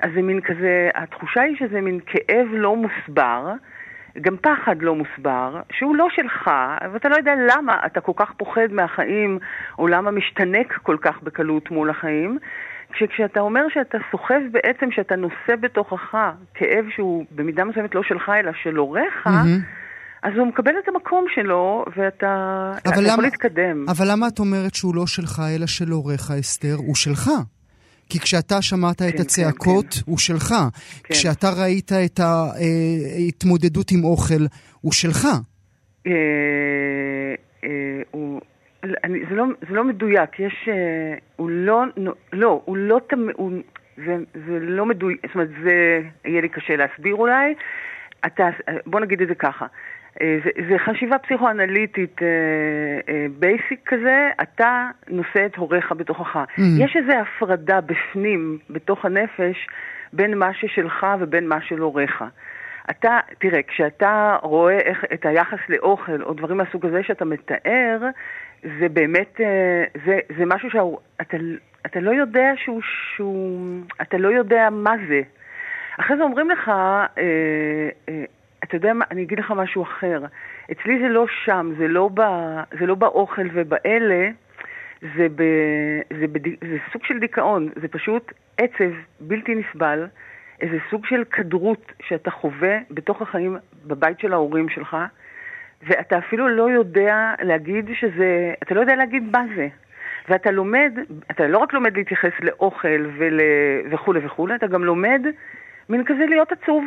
[0.00, 3.52] אז זה מין כזה, התחושה היא שזה מין כאב לא מוסבר.
[4.20, 6.50] גם פחד לא מוסבר, שהוא לא שלך,
[6.92, 9.38] ואתה לא יודע למה אתה כל כך פוחד מהחיים,
[9.78, 12.38] או למה משתנק כל כך בקלות מול החיים,
[12.92, 16.16] כשאתה אומר שאתה סוחב בעצם, שאתה נושא בתוכך
[16.54, 20.20] כאב שהוא במידה מסוימת לא שלך אלא של הוריך, mm-hmm.
[20.22, 23.84] אז הוא מקבל את המקום שלו, ואתה למה, יכול להתקדם.
[23.88, 26.74] אבל למה את אומרת שהוא לא שלך אלא של הוריך, אסתר?
[26.76, 27.30] הוא שלך.
[28.10, 30.10] כי כשאתה שמעת כן, את הצעקות, כן, כן.
[30.10, 30.48] הוא שלך.
[30.48, 31.14] כן.
[31.14, 34.46] כשאתה ראית את ההתמודדות עם אוכל,
[34.80, 35.26] הוא שלך.
[36.06, 36.12] אה,
[37.64, 38.40] אה, הוא...
[38.84, 40.68] אני, זה, לא, זה לא מדויק, יש...
[40.68, 41.84] אה, הוא לא...
[42.32, 43.36] לא, הוא לא תמיד...
[43.96, 44.16] זה,
[44.46, 47.54] זה לא מדויק, זאת אומרת, זה יהיה לי קשה להסביר אולי.
[48.26, 48.48] אתה,
[48.86, 49.66] בוא נגיד את זה ככה.
[50.20, 52.20] אה, זה, זה חשיבה פסיכואנליטית
[53.38, 56.36] בייסיק אה, כזה, אתה נושא את הוריך בתוכך.
[56.36, 56.62] Mm.
[56.78, 59.66] יש איזו הפרדה בפנים, בתוך הנפש,
[60.12, 62.24] בין מה ששלך ובין מה של הוריך.
[62.90, 67.98] אתה, תראה, כשאתה רואה איך, את היחס לאוכל או דברים מהסוג הזה שאתה מתאר,
[68.62, 71.36] זה באמת, אה, זה, זה משהו שאתה
[71.86, 75.20] אתה לא יודע שהוא, שהוא, אתה לא יודע מה זה.
[76.00, 77.06] אחרי זה אומרים לך, אה,
[78.08, 78.24] אה,
[78.64, 80.22] אתה יודע מה, אני אגיד לך משהו אחר.
[80.72, 82.20] אצלי זה לא שם, זה לא, ב,
[82.78, 84.28] זה לא באוכל ובאלה,
[85.00, 85.42] זה, ב,
[86.18, 90.06] זה, ב, זה סוג של דיכאון, זה פשוט עצב בלתי נסבל,
[90.60, 94.96] איזה סוג של כדרות שאתה חווה בתוך החיים בבית של ההורים שלך.
[95.82, 99.68] ואתה אפילו לא יודע להגיד שזה, אתה לא יודע להגיד מה זה.
[100.28, 100.92] ואתה לומד,
[101.30, 103.40] אתה לא רק לומד להתייחס לאוכל ול,
[103.90, 105.22] וכולי וכולי, אתה גם לומד
[105.88, 106.84] מין כזה להיות עצוב.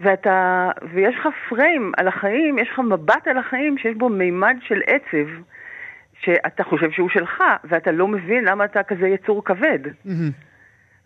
[0.00, 4.80] ואתה, ויש לך פריים על החיים, יש לך מבט על החיים שיש בו מימד של
[4.86, 5.28] עצב,
[6.20, 9.78] שאתה חושב שהוא שלך, ואתה לא מבין למה אתה כזה יצור כבד.
[9.86, 10.10] Mm-hmm.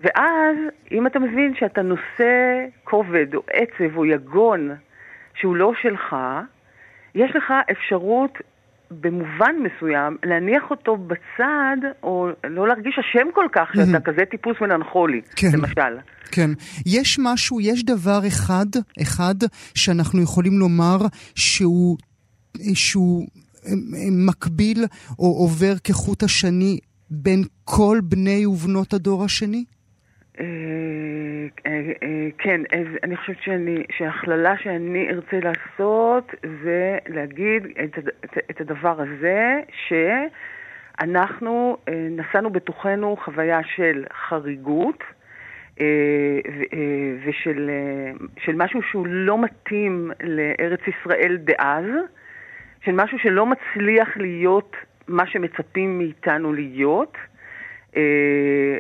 [0.01, 0.57] ואז,
[0.93, 4.71] אם אתה מבין שאתה נושא כובד, או עצב, או יגון,
[5.35, 6.17] שהוא לא שלך,
[7.15, 8.39] יש לך אפשרות
[9.01, 15.21] במובן מסוים להניח אותו בצד, או לא להרגיש אשם כל כך שאתה כזה טיפוס מלנכולי,
[15.37, 15.49] כן.
[15.53, 15.99] למשל.
[16.33, 16.51] כן.
[16.87, 18.67] יש משהו, יש דבר אחד,
[19.03, 19.35] אחד,
[19.75, 20.97] שאנחנו יכולים לומר
[21.35, 21.97] שהוא,
[22.75, 23.27] שהוא
[24.27, 24.85] מקביל
[25.19, 26.79] או עובר כחוט השני
[27.11, 29.65] בין כל בני ובנות הדור השני?
[30.41, 30.45] אה,
[31.67, 38.39] אה, אה, כן, אז אני חושבת שאני, שההכללה שאני ארצה לעשות זה להגיד את, את,
[38.51, 41.77] את הדבר הזה, שאנחנו
[42.11, 45.05] נשאנו בתוכנו חוויה של חריגות
[47.25, 47.71] ושל
[48.39, 51.85] של משהו שהוא לא מתאים לארץ ישראל דאז,
[52.85, 54.77] של משהו שלא מצליח להיות
[55.09, 57.17] מה שמצפים מאיתנו להיות.
[57.97, 58.03] אה,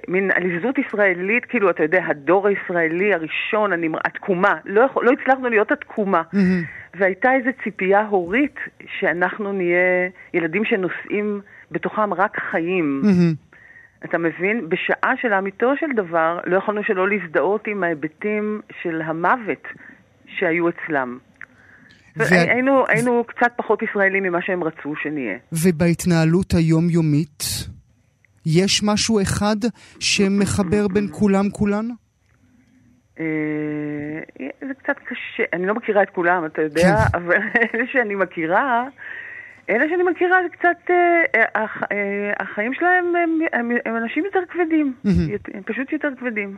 [0.08, 3.98] מין עליזות ישראלית, כאילו, אתה יודע, הדור הישראלי הראשון, הנמר...
[4.04, 6.22] התקומה, לא, יכול, לא הצלחנו להיות התקומה.
[6.34, 6.98] Mm-hmm.
[6.98, 8.56] והייתה איזו ציפייה הורית
[8.98, 11.40] שאנחנו נהיה ילדים שנושאים
[11.70, 13.02] בתוכם רק חיים.
[13.04, 13.52] Mm-hmm.
[14.04, 14.68] אתה מבין?
[14.68, 19.62] בשעה שלאמיתו של דבר, לא יכולנו שלא להזדהות עם ההיבטים של המוות
[20.26, 21.18] שהיו אצלם.
[22.18, 22.22] ו...
[22.30, 25.36] היינו, היינו קצת פחות ישראלים ממה שהם רצו שנהיה.
[25.52, 27.71] ובהתנהלות היומיומית?
[28.46, 29.56] יש משהו אחד
[30.00, 31.88] שמחבר בין כולם כולן?
[33.20, 33.24] אה,
[34.40, 37.18] זה קצת קשה, אני לא מכירה את כולם, אתה יודע, כן.
[37.18, 37.36] אבל
[37.74, 38.84] אלה שאני מכירה,
[39.70, 43.04] אלה שאני מכירה זה קצת, אה, אה, החיים שלהם
[43.84, 44.94] הם אנשים יותר כבדים,
[45.54, 46.56] הם פשוט יותר כבדים.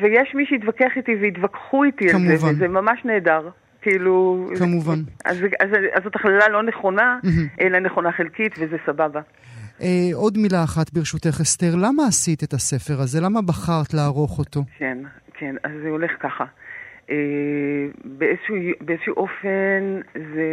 [0.00, 3.48] ויש מי שיתווכח איתי ויתווכחו איתי על זה, וזה ממש נהדר.
[3.82, 4.46] כאילו...
[4.58, 4.98] כמובן.
[5.24, 7.18] אז, אז, אז זאת הכללה לא נכונה,
[7.60, 9.20] אלא נכונה חלקית, וזה סבבה.
[9.82, 13.20] אה, עוד מילה אחת ברשותך, אסתר, למה עשית את הספר הזה?
[13.20, 14.60] למה בחרת לערוך אותו?
[14.78, 14.98] כן,
[15.34, 16.44] כן, אז זה הולך ככה.
[17.10, 17.16] אה,
[18.04, 20.48] באיזשהו, באיזשהו אופן, זה,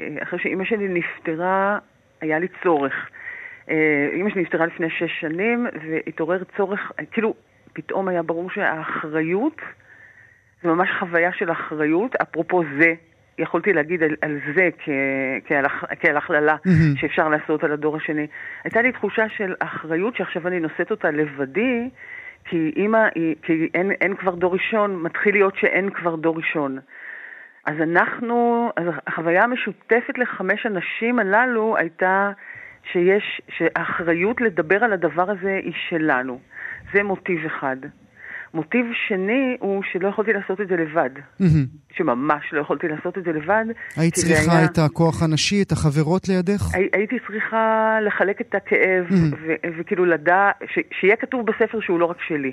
[0.00, 1.78] אה, אחרי שאימא שלי נפטרה,
[2.20, 2.94] היה לי צורך.
[3.70, 7.34] אה, אימא שלי נפטרה לפני שש שנים, והתעורר צורך, כאילו,
[7.72, 9.60] פתאום היה ברור שהאחריות,
[10.62, 12.94] זה ממש חוויה של אחריות, אפרופו זה,
[13.38, 14.88] יכולתי להגיד על, על זה כ,
[15.44, 15.64] כעל,
[16.00, 17.00] כעל הכללה mm-hmm.
[17.00, 18.26] שאפשר לעשות על הדור השני.
[18.64, 21.88] הייתה לי תחושה של אחריות שעכשיו אני נושאת אותה לבדי,
[22.44, 23.08] כי אימא,
[23.42, 26.78] כי אין, אין כבר דור ראשון, מתחיל להיות שאין כבר דור ראשון.
[27.66, 32.30] אז אנחנו, אז החוויה המשותפת לחמש הנשים הללו הייתה
[32.92, 36.38] שיש, שהאחריות לדבר על הדבר הזה היא שלנו.
[36.92, 37.76] זה מוטיב אחד.
[38.56, 41.10] מוטיב שני הוא שלא יכולתי לעשות את זה לבד.
[41.96, 43.64] שממש לא יכולתי לעשות את זה לבד.
[43.96, 44.64] היית צריכה היה...
[44.64, 46.74] את הכוח הנשי, את החברות לידך?
[46.74, 49.04] הי, הייתי צריכה לחלק את הכאב,
[49.78, 50.54] וכאילו לדעת,
[51.00, 52.52] שיהיה כתוב בספר שהוא לא רק שלי.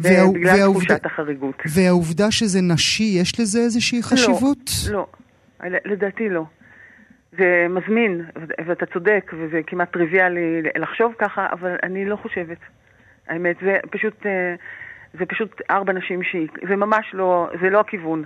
[0.00, 1.62] והעובדה, בגלל תחושת החריגות.
[1.74, 4.70] והעובדה שזה נשי, יש לזה איזושהי חשיבות?
[4.90, 5.06] לא,
[5.62, 5.78] לא.
[5.84, 6.44] לדעתי לא.
[7.38, 8.24] זה מזמין,
[8.66, 12.58] ואתה צודק, וזה כמעט טריוויאלי לחשוב ככה, אבל אני לא חושבת.
[13.28, 14.54] האמת, זה פשוט, אה,
[15.18, 18.24] זה פשוט ארבע נשים שהיא, זה ממש לא, זה לא הכיוון.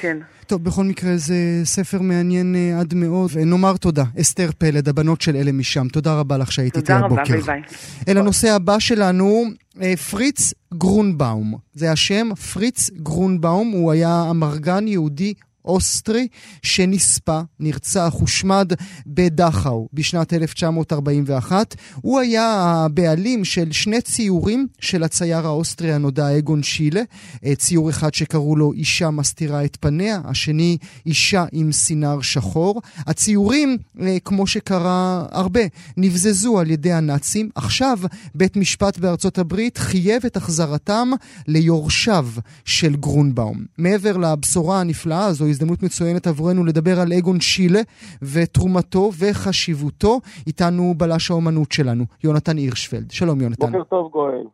[0.00, 0.16] כן.
[0.46, 4.04] טוב, בכל מקרה זה ספר מעניין אה, עד מאוד, ונאמר תודה.
[4.20, 5.88] אסתר פלד, הבנות של אלה משם.
[5.88, 7.08] תודה רבה לך שהיית איתי הבוקר.
[7.08, 7.62] תודה רבה, ביי ביי.
[8.08, 9.44] אל הנושא הבא שלנו,
[9.82, 11.54] אה, פריץ גרונבאום.
[11.72, 16.28] זה השם, פריץ גרונבאום, הוא היה אמרגן יהודי אוסטרי
[16.62, 18.72] שנספה, נרצח, הושמד
[19.06, 21.74] בדכאו בשנת 1941.
[21.94, 27.02] הוא היה הבעלים של שני ציורים של הצייר האוסטרי הנודע אגון שילה.
[27.44, 32.82] אה, ציור אחד שקראו לו אישה מסתירה את פניה, השני אישה עם סינר שחור.
[32.98, 35.60] הציורים, אה, כמו שקרה הרבה,
[35.96, 37.50] נבזזו על ידי הנאצים.
[37.54, 37.98] עכשיו
[38.34, 41.10] בית משפט בארצות הברית חייב את החזרתם
[41.48, 42.26] ליורשיו
[42.64, 43.64] של גרונבאום.
[43.78, 47.80] מעבר לבשורה הנפלאה הזו, הזדמנות מצוינת עבורנו לדבר על אגון שילה
[48.22, 50.20] ותרומתו וחשיבותו.
[50.46, 53.10] איתנו בלש האומנות שלנו, יונתן הירשפלד.
[53.10, 53.66] שלום יונתן.
[53.66, 54.44] בוקר טוב גואל.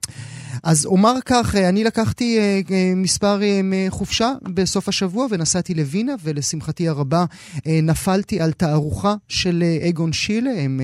[0.63, 6.89] אז אומר כך, אני לקחתי אה, אה, מספר אה, חופשה בסוף השבוע ונסעתי לווינה, ולשמחתי
[6.89, 7.25] הרבה
[7.67, 10.51] נפלתי על תערוכה של אגון שילה.
[10.59, 10.81] הם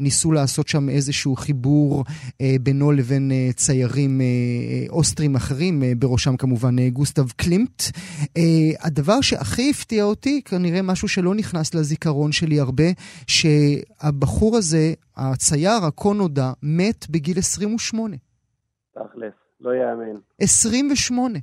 [0.00, 2.04] ניסו לעשות שם איזשהו חיבור
[2.60, 4.20] בינו לבין ציירים
[4.90, 7.82] אוסטרים אחרים, בראשם כמובן גוסטב קלימט.
[8.80, 12.84] הדבר שהכי הפתיע אותי, כנראה משהו שלא נכנס לזיכרון שלי הרבה,
[13.26, 18.16] שהבחור הזה, הצייר הכה נודע, מת בגיל 28.
[18.94, 20.20] תכלס, לא יאמן.
[20.40, 21.38] 28.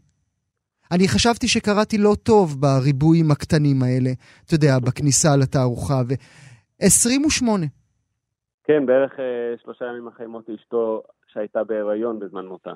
[0.91, 4.11] אני חשבתי שקראתי לא טוב בריבועים הקטנים האלה,
[4.45, 6.13] אתה יודע, בכניסה לתערוכה, ו...
[6.81, 7.65] 28.
[8.63, 11.03] כן, בערך אה, שלושה ימים אחרי מות אשתו,
[11.33, 12.73] שהייתה בהיריון בזמן מותה.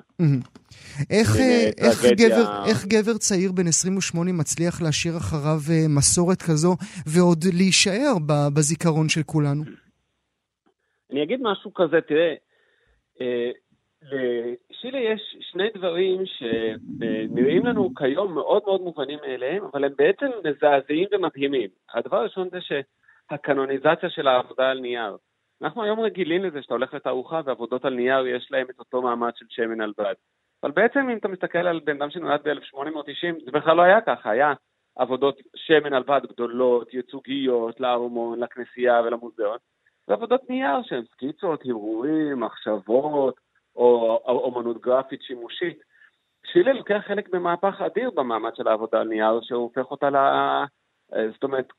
[1.10, 6.76] איך, אה, איך, גבר, איך גבר צעיר בן 28 מצליח להשאיר אחריו אה, מסורת כזו,
[7.06, 8.12] ועוד להישאר
[8.54, 9.62] בזיכרון של כולנו?
[11.10, 12.34] אני אגיד משהו כזה, תראה,
[13.20, 13.50] אה,
[14.02, 21.08] לשילה יש שני דברים שנראים לנו כיום מאוד מאוד מובנים מאליהם, אבל הם בעצם מזעזעים
[21.12, 21.68] ומדהימים.
[21.94, 25.16] הדבר הראשון זה שהקנוניזציה של העבודה על נייר.
[25.62, 29.30] אנחנו היום רגילים לזה שאתה הולך לתערוכה ועבודות על נייר יש להם את אותו מעמד
[29.36, 30.14] של שמן על בד.
[30.62, 34.30] אבל בעצם אם אתה מסתכל על בן אדם שנולד ב-1890, זה בכלל לא היה ככה,
[34.30, 34.52] היה
[34.96, 39.58] עבודות שמן על בד גדולות, ייצוגיות, לארמון, לכנסייה ולמוזיאון,
[40.08, 43.34] ועבודות נייר שהן סקיצות, הרהורים, מחשבות,
[43.76, 45.78] או אומנות גרפית שימושית.
[46.52, 50.16] שילה לוקח חלק במהפך אדיר במעמד של העבודה על נייר, שהוא הופך אותה ל...
[51.32, 51.72] זאת אומרת,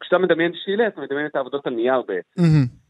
[0.00, 2.40] כשאתה מדמיין שילה, אתה מדמיין את העבודות על נייר בעצם.
[2.40, 2.83] Mm-hmm.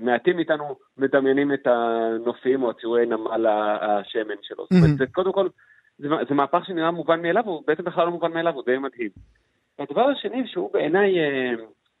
[0.00, 3.46] מעטים מאיתנו מדמיינים את הנופים או ציורי נמל
[3.80, 4.64] השמן שלו.
[4.64, 4.74] Mm-hmm.
[4.74, 5.48] זאת אומרת, זה קודם כל,
[5.98, 9.10] זה, זה מהפך שנראה מובן מאליו, הוא בעצם בכלל לא מובן מאליו, הוא די מדהים.
[9.78, 11.52] והדבר השני, שהוא בעיניי אה,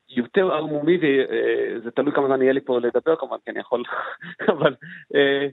[0.08, 3.82] יותר ערמומי, וזה תלוי כמה זמן יהיה לי פה לדבר כמובן, כי אני יכול,
[4.52, 4.74] אבל
[5.14, 5.46] אה,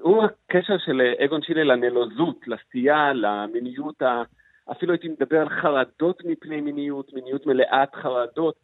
[0.00, 4.22] הוא הקשר של אגון שילה לנלוזות, לסטייה, למיניות, ה...
[4.72, 8.54] אפילו הייתי מדבר על חרדות מפני מיניות, מיניות מלאת חרדות.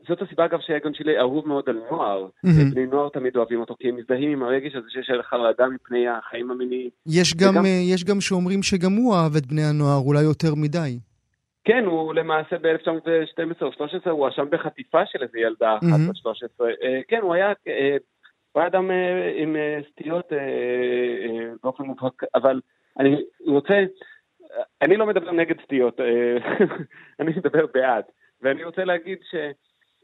[0.00, 2.26] אה, זאת הסיבה אגב שאגון שילה אהוב מאוד על נוער.
[2.26, 2.74] Mm-hmm.
[2.74, 6.50] בני נוער תמיד אוהבים אותו, כי הם מזדהים עם הרגש הזה שיש חרדה מפני החיים
[6.50, 6.90] המיניים.
[7.06, 7.64] יש גם, וגם...
[7.64, 10.98] אה, יש גם שאומרים שגם הוא אהב את בני הנוער, אולי יותר מדי.
[11.64, 16.20] כן, הוא למעשה ב-1912 או 13, הוא הואשם בחטיפה של איזה ילדה אחת בת mm-hmm.
[16.20, 16.68] 13.
[17.08, 17.52] כן, הוא היה
[18.52, 22.60] הוא היה אדם אה, עם אה, סטיות אה, באופן מובהק, אבל
[22.98, 23.74] אני רוצה
[24.82, 26.36] אני לא מדבר נגד סטיות, אה,
[27.20, 28.04] אני מדבר בעד.
[28.42, 29.18] ואני רוצה להגיד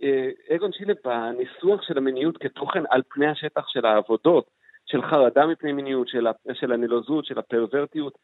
[0.01, 4.51] שאגון שילב בניסוח של המיניות כתוכן על פני השטח של העבודות,
[4.86, 8.18] של חרדה מפני מיניות, של, של הנלוזות, של הפרוורטיות,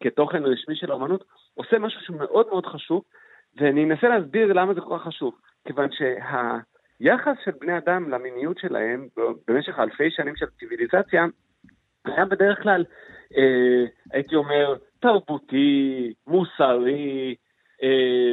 [0.00, 3.02] כתוכן רשמי של האמנות, עושה משהו שהוא מאוד מאוד חשוב,
[3.56, 5.34] ואני אנסה להסביר למה זה כל כך חשוב.
[5.66, 9.08] כיוון שהיחס של בני אדם למיניות שלהם
[9.48, 11.26] במשך אלפי שנים של ציוויליזציה
[12.04, 12.84] היה בדרך כלל,
[13.36, 17.34] אה, הייתי אומר, תרבותי, מוסרי,
[17.82, 18.32] אה,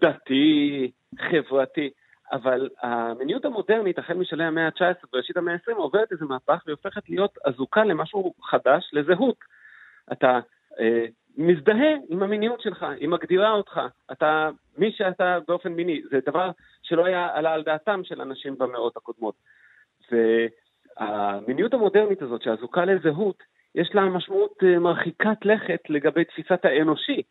[0.00, 1.90] דתי, חברתי.
[2.32, 7.08] אבל המיניות המודרנית, החל משלהי המאה ה-19 וראשית המאה ה-20, עוברת איזה מהפך והיא הופכת
[7.08, 9.36] להיות אזוקה למשהו חדש, לזהות.
[10.12, 10.40] אתה
[10.80, 11.06] אה,
[11.36, 13.80] מזדהה עם המיניות שלך, היא מגדירה אותך,
[14.12, 16.50] אתה מי שאתה באופן מיני, זה דבר
[16.82, 19.34] שלא היה עלה על דעתם של אנשים במאות הקודמות.
[20.10, 23.42] והמיניות המודרנית הזאת, שאזוקה לזהות,
[23.74, 27.22] יש לה משמעות אה, מרחיקת לכת לגבי תפיסת האנושי.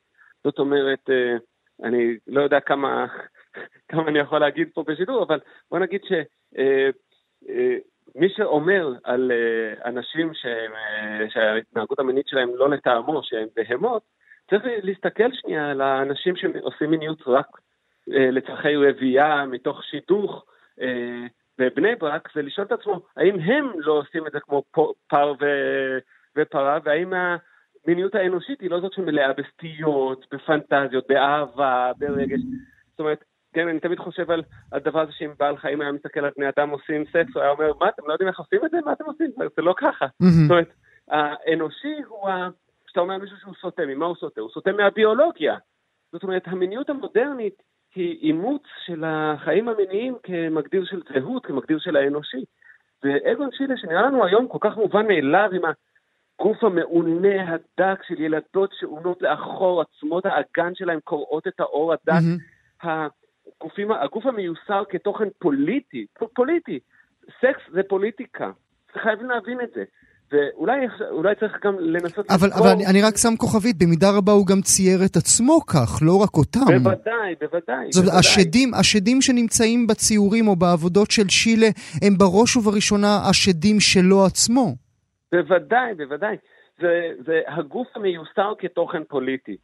[0.43, 1.36] זאת אומרת, אה,
[1.84, 3.06] אני לא יודע כמה,
[3.89, 5.39] כמה אני יכול להגיד פה בשידור, אבל
[5.72, 6.12] בוא נגיד ש...
[6.58, 6.89] אה,
[8.16, 9.32] מי שאומר על
[9.86, 10.72] אנשים שהם,
[11.30, 14.03] שההתנהגות המינית שלהם לא לטעמו, שהם בהמות,
[14.49, 17.47] צריך להסתכל שנייה על האנשים שעושים מיניות רק
[18.08, 20.45] לצרכי רבייה, מתוך שידוך
[21.60, 24.64] בבני ברק, זה לשאול את עצמו, האם הם לא עושים את זה כמו
[25.08, 25.45] פר ו...
[26.38, 32.39] ופרה, והאם המיניות האנושית היא לא זאת שמלאה בסטיות, בפנטזיות, באהבה, ברגש.
[32.89, 33.24] זאת אומרת,
[33.54, 36.70] כן, אני תמיד חושב על הדבר הזה שאם בעל חיים היה מסתכל על בני אדם
[36.70, 38.78] עושים סקס, הוא היה אומר, מה, אתם לא יודעים איך עושים את זה?
[38.86, 39.32] מה אתם עושים?
[39.56, 40.06] זה לא ככה.
[40.20, 40.74] זאת אומרת,
[41.08, 42.50] האנושי הוא ה...
[42.86, 44.41] כשאתה אומר מישהו שהוא סוטה, ממה הוא סוטה?
[44.41, 45.56] הוא סוטה מהביולוגיה.
[46.12, 47.62] זאת אומרת, המיניות המודרנית
[47.95, 52.43] היא אימוץ של החיים המיניים כמגדיר של זהות, כמגדיר של האנושי.
[53.04, 58.74] ואגון שילה, שנראה לנו היום כל כך מובן מאליו עם הגוף המעונה הדק של ילדות
[58.80, 62.14] שעונות לאחור, עצמות האגן שלהם קורעות את האור הדק.
[62.84, 62.88] Mm-hmm.
[63.62, 66.80] הגופים, הגוף המיוסר כתוכן פוליטי, פוליטי.
[67.41, 68.52] סקס זה פוליטיקה.
[69.04, 69.84] חייבים להבין את זה.
[70.32, 72.26] ואולי צריך גם לנסות...
[72.30, 72.64] אבל, לזכור...
[72.64, 76.18] אבל אני, אני רק שם כוכבית, במידה רבה הוא גם צייר את עצמו כך, לא
[76.24, 76.60] רק אותם.
[76.84, 77.91] בוודאי, בוודאי.
[77.91, 81.68] זאת אומרת, השדים, השדים שנמצאים בציורים או בעבודות של שילה,
[82.04, 84.76] הם בראש ובראשונה השדים שלו עצמו.
[85.32, 86.36] בוודאי, בוודאי.
[86.82, 89.58] זה, זה הגוף המיוסר כתוכן פוליטי.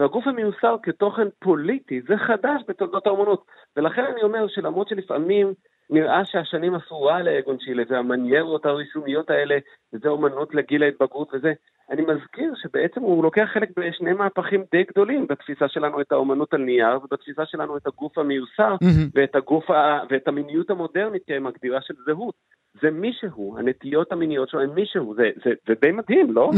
[0.00, 3.44] והגוף המיוסר כתוכן פוליטי זה חדש בתולדות האומנות.
[3.76, 5.54] ולכן אני אומר שלמרות שלפעמים
[5.90, 9.58] נראה שהשנים רע לאגון צ'ילה, והמניירות הרישומיות האלה,
[9.92, 11.52] וזה אומנות לגיל ההתבגרות וזה,
[11.90, 16.60] אני מזכיר שבעצם הוא לוקח חלק בשני מהפכים די גדולים בתפיסה שלנו את האומנות על
[16.60, 19.10] נייר, ובתפיסה שלנו את הגוף המיוסר, mm-hmm.
[19.14, 20.00] ואת, הגוף ה...
[20.10, 22.34] ואת המיניות המודרנית כמגדירה של זהות.
[22.82, 26.50] זה מישהו, הנטיות המיניות שלו הם מישהו, זה, זה, זה די מדהים, לא?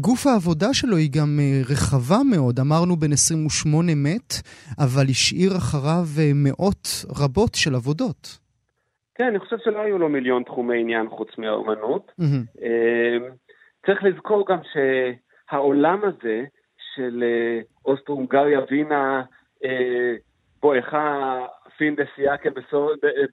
[0.00, 4.32] גוף העבודה שלו היא גם אה, רחבה מאוד, אמרנו בן 28 מת,
[4.78, 6.88] אבל השאיר אחריו אה, מאות
[7.22, 8.38] רבות של עבודות.
[9.14, 12.12] כן, אני חושב שלא היו לו מיליון תחומי עניין חוץ מהאומנות.
[12.20, 12.62] Mm-hmm.
[13.86, 16.44] צריך לזכור גם שהעולם הזה
[16.94, 19.22] של אה, אוסטרו-הונגריה, וינה,
[20.62, 21.38] בואכה
[21.78, 22.50] fin de siècle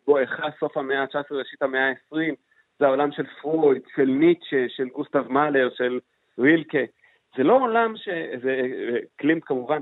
[0.07, 2.35] בואכה סוף המאה ה-19, ראשית המאה ה-20,
[2.79, 5.99] זה העולם של פרויד, של ניטשה, של גוסטב מאלר, של
[6.39, 6.83] רילקה.
[7.37, 8.09] זה לא עולם ש...
[8.43, 8.61] זה
[9.15, 9.79] קלימט כמובן,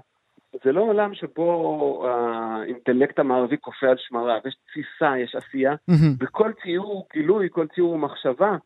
[0.63, 5.75] זה לא עולם שבו האינטלקט המערבי קופא על שמריו, יש תפיסה, יש עשייה.
[6.19, 8.57] וכל ציור הוא גילוי, כל ציור הוא מחשבה.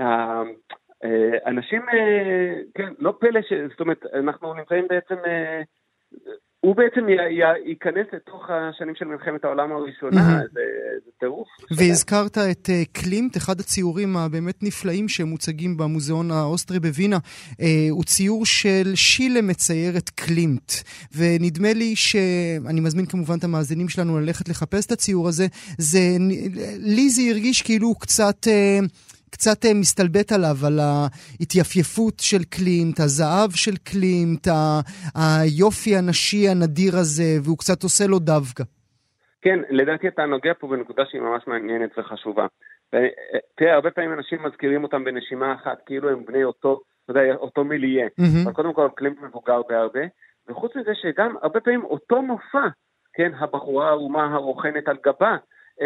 [0.00, 0.42] אה,
[1.46, 3.52] אנשים, אה, כן, לא פלא ש...
[3.70, 5.62] זאת אומרת, אנחנו נמצאים בעצם אה,
[6.60, 7.06] הוא בעצם
[7.66, 10.60] ייכנס לתוך השנים של מלחמת העולם הראשונה, זה,
[11.20, 11.48] טירוף.
[11.70, 17.16] והזכרת את אה, קלימט, אחד הציורים הבאמת נפלאים שמוצגים במוזיאון האוסטרי בווינה.
[17.16, 17.54] אה,
[17.90, 20.72] הוא ציור של שילה מצייר את קלימט.
[21.16, 25.46] ונדמה לי שאני מזמין כמובן את המאזינים שלנו ללכת לחפש את הציור הזה.
[25.78, 25.98] זה,
[26.78, 28.46] לי זה הרגיש כאילו הוא קצת...
[28.46, 34.46] אה, קצת אה, מסתלבט עליו, על ההתייפייפות של קלימט, הזהב של קלימט,
[35.14, 38.64] היופי הנשי הנדיר הזה, והוא קצת עושה לו דווקא.
[39.42, 42.46] כן, לדעתי אתה נוגע פה בנקודה שהיא ממש מעניינת וחשובה.
[42.94, 42.98] אה,
[43.54, 47.64] תראה, הרבה פעמים אנשים מזכירים אותם בנשימה אחת, כאילו הם בני אותו, אתה יודע, אותו
[47.64, 48.06] מיליה.
[48.06, 48.44] Mm-hmm.
[48.44, 50.00] אבל קודם כל קלימט מבוגר בהרבה,
[50.48, 52.68] וחוץ מזה שגם הרבה פעמים אותו מופע,
[53.12, 55.36] כן, הבחורה הערומה הרוכנת על גבה,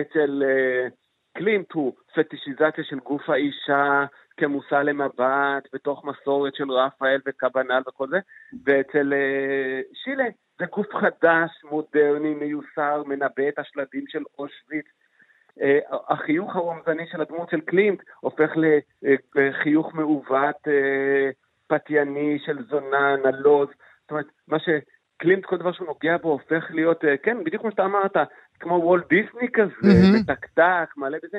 [0.01, 0.43] אצל...
[0.43, 1.04] Uh,
[1.37, 4.05] קלימט הוא פטישיזציה של גוף האישה
[4.37, 8.19] כמושא למבט בתוך מסורת של רפאל וקבנל וכל זה,
[8.65, 10.25] ואצל uh, שילה
[10.59, 14.87] זה גוף חדש, מודרני, מיוסר, מנבא את השלדים של אושוויץ.
[15.59, 18.51] Uh, החיוך הרומזני של הדמות של קלימט הופך
[19.35, 21.35] לחיוך מעוות, uh,
[21.67, 27.05] פתייני של זונה, נלוז, זאת אומרת, מה שקלינט, כל דבר שהוא נוגע בו הופך להיות,
[27.05, 28.17] אה, כן, בדיוק כמו שאתה אמרת,
[28.61, 29.73] כמו וולט דיסני כזה.
[30.21, 31.39] מתקתק, מלא בזה.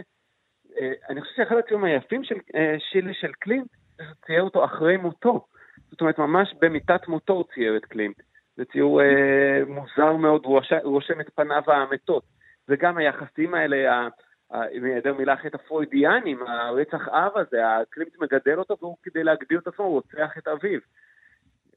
[0.81, 4.97] אה, אני חושב שאחד הציונים היפים של אה, שילה של קלינט, זה צייר אותו אחרי
[4.97, 5.45] מותו.
[5.91, 8.15] זאת אומרת, ממש במיטת מותו הוא צייר את קלינט.
[8.57, 12.23] זה ציור אה, מוזר מאוד, הוא רושם- הוא רושם את פניו המתות.
[12.69, 14.07] וגם היחסים האלה,
[14.71, 19.67] אם היעדר מילה אחרת, הפרוידיאנים, הרצח אב הזה, הקלינט מגדל אותו והוא כדי להגדיר את
[19.67, 20.79] עצמו, הוא רוצח את אביו.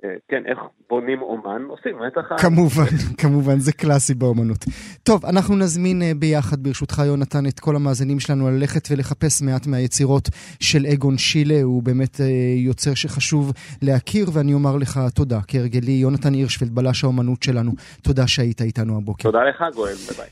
[0.04, 0.58] אה, כן, איך
[0.90, 1.62] בונים אומן?
[1.68, 2.38] עושים אב.
[2.38, 4.64] כמובן, כמובן, זה קלאסי באומנות.
[5.02, 10.28] טוב, אנחנו נזמין אה, ביחד, ברשותך, יונתן, את כל המאזינים שלנו ללכת ולחפש מעט מהיצירות
[10.60, 11.62] של אגון שילה.
[11.62, 12.26] הוא באמת אה,
[12.56, 17.72] יוצר שחשוב להכיר, ואני אומר לך תודה, כהרגלי, יונתן הירשפלד, בלש האומנות שלנו.
[18.02, 19.22] תודה שהיית איתנו הבוקר.
[19.22, 20.26] תודה לך, גואל, ביי ביי.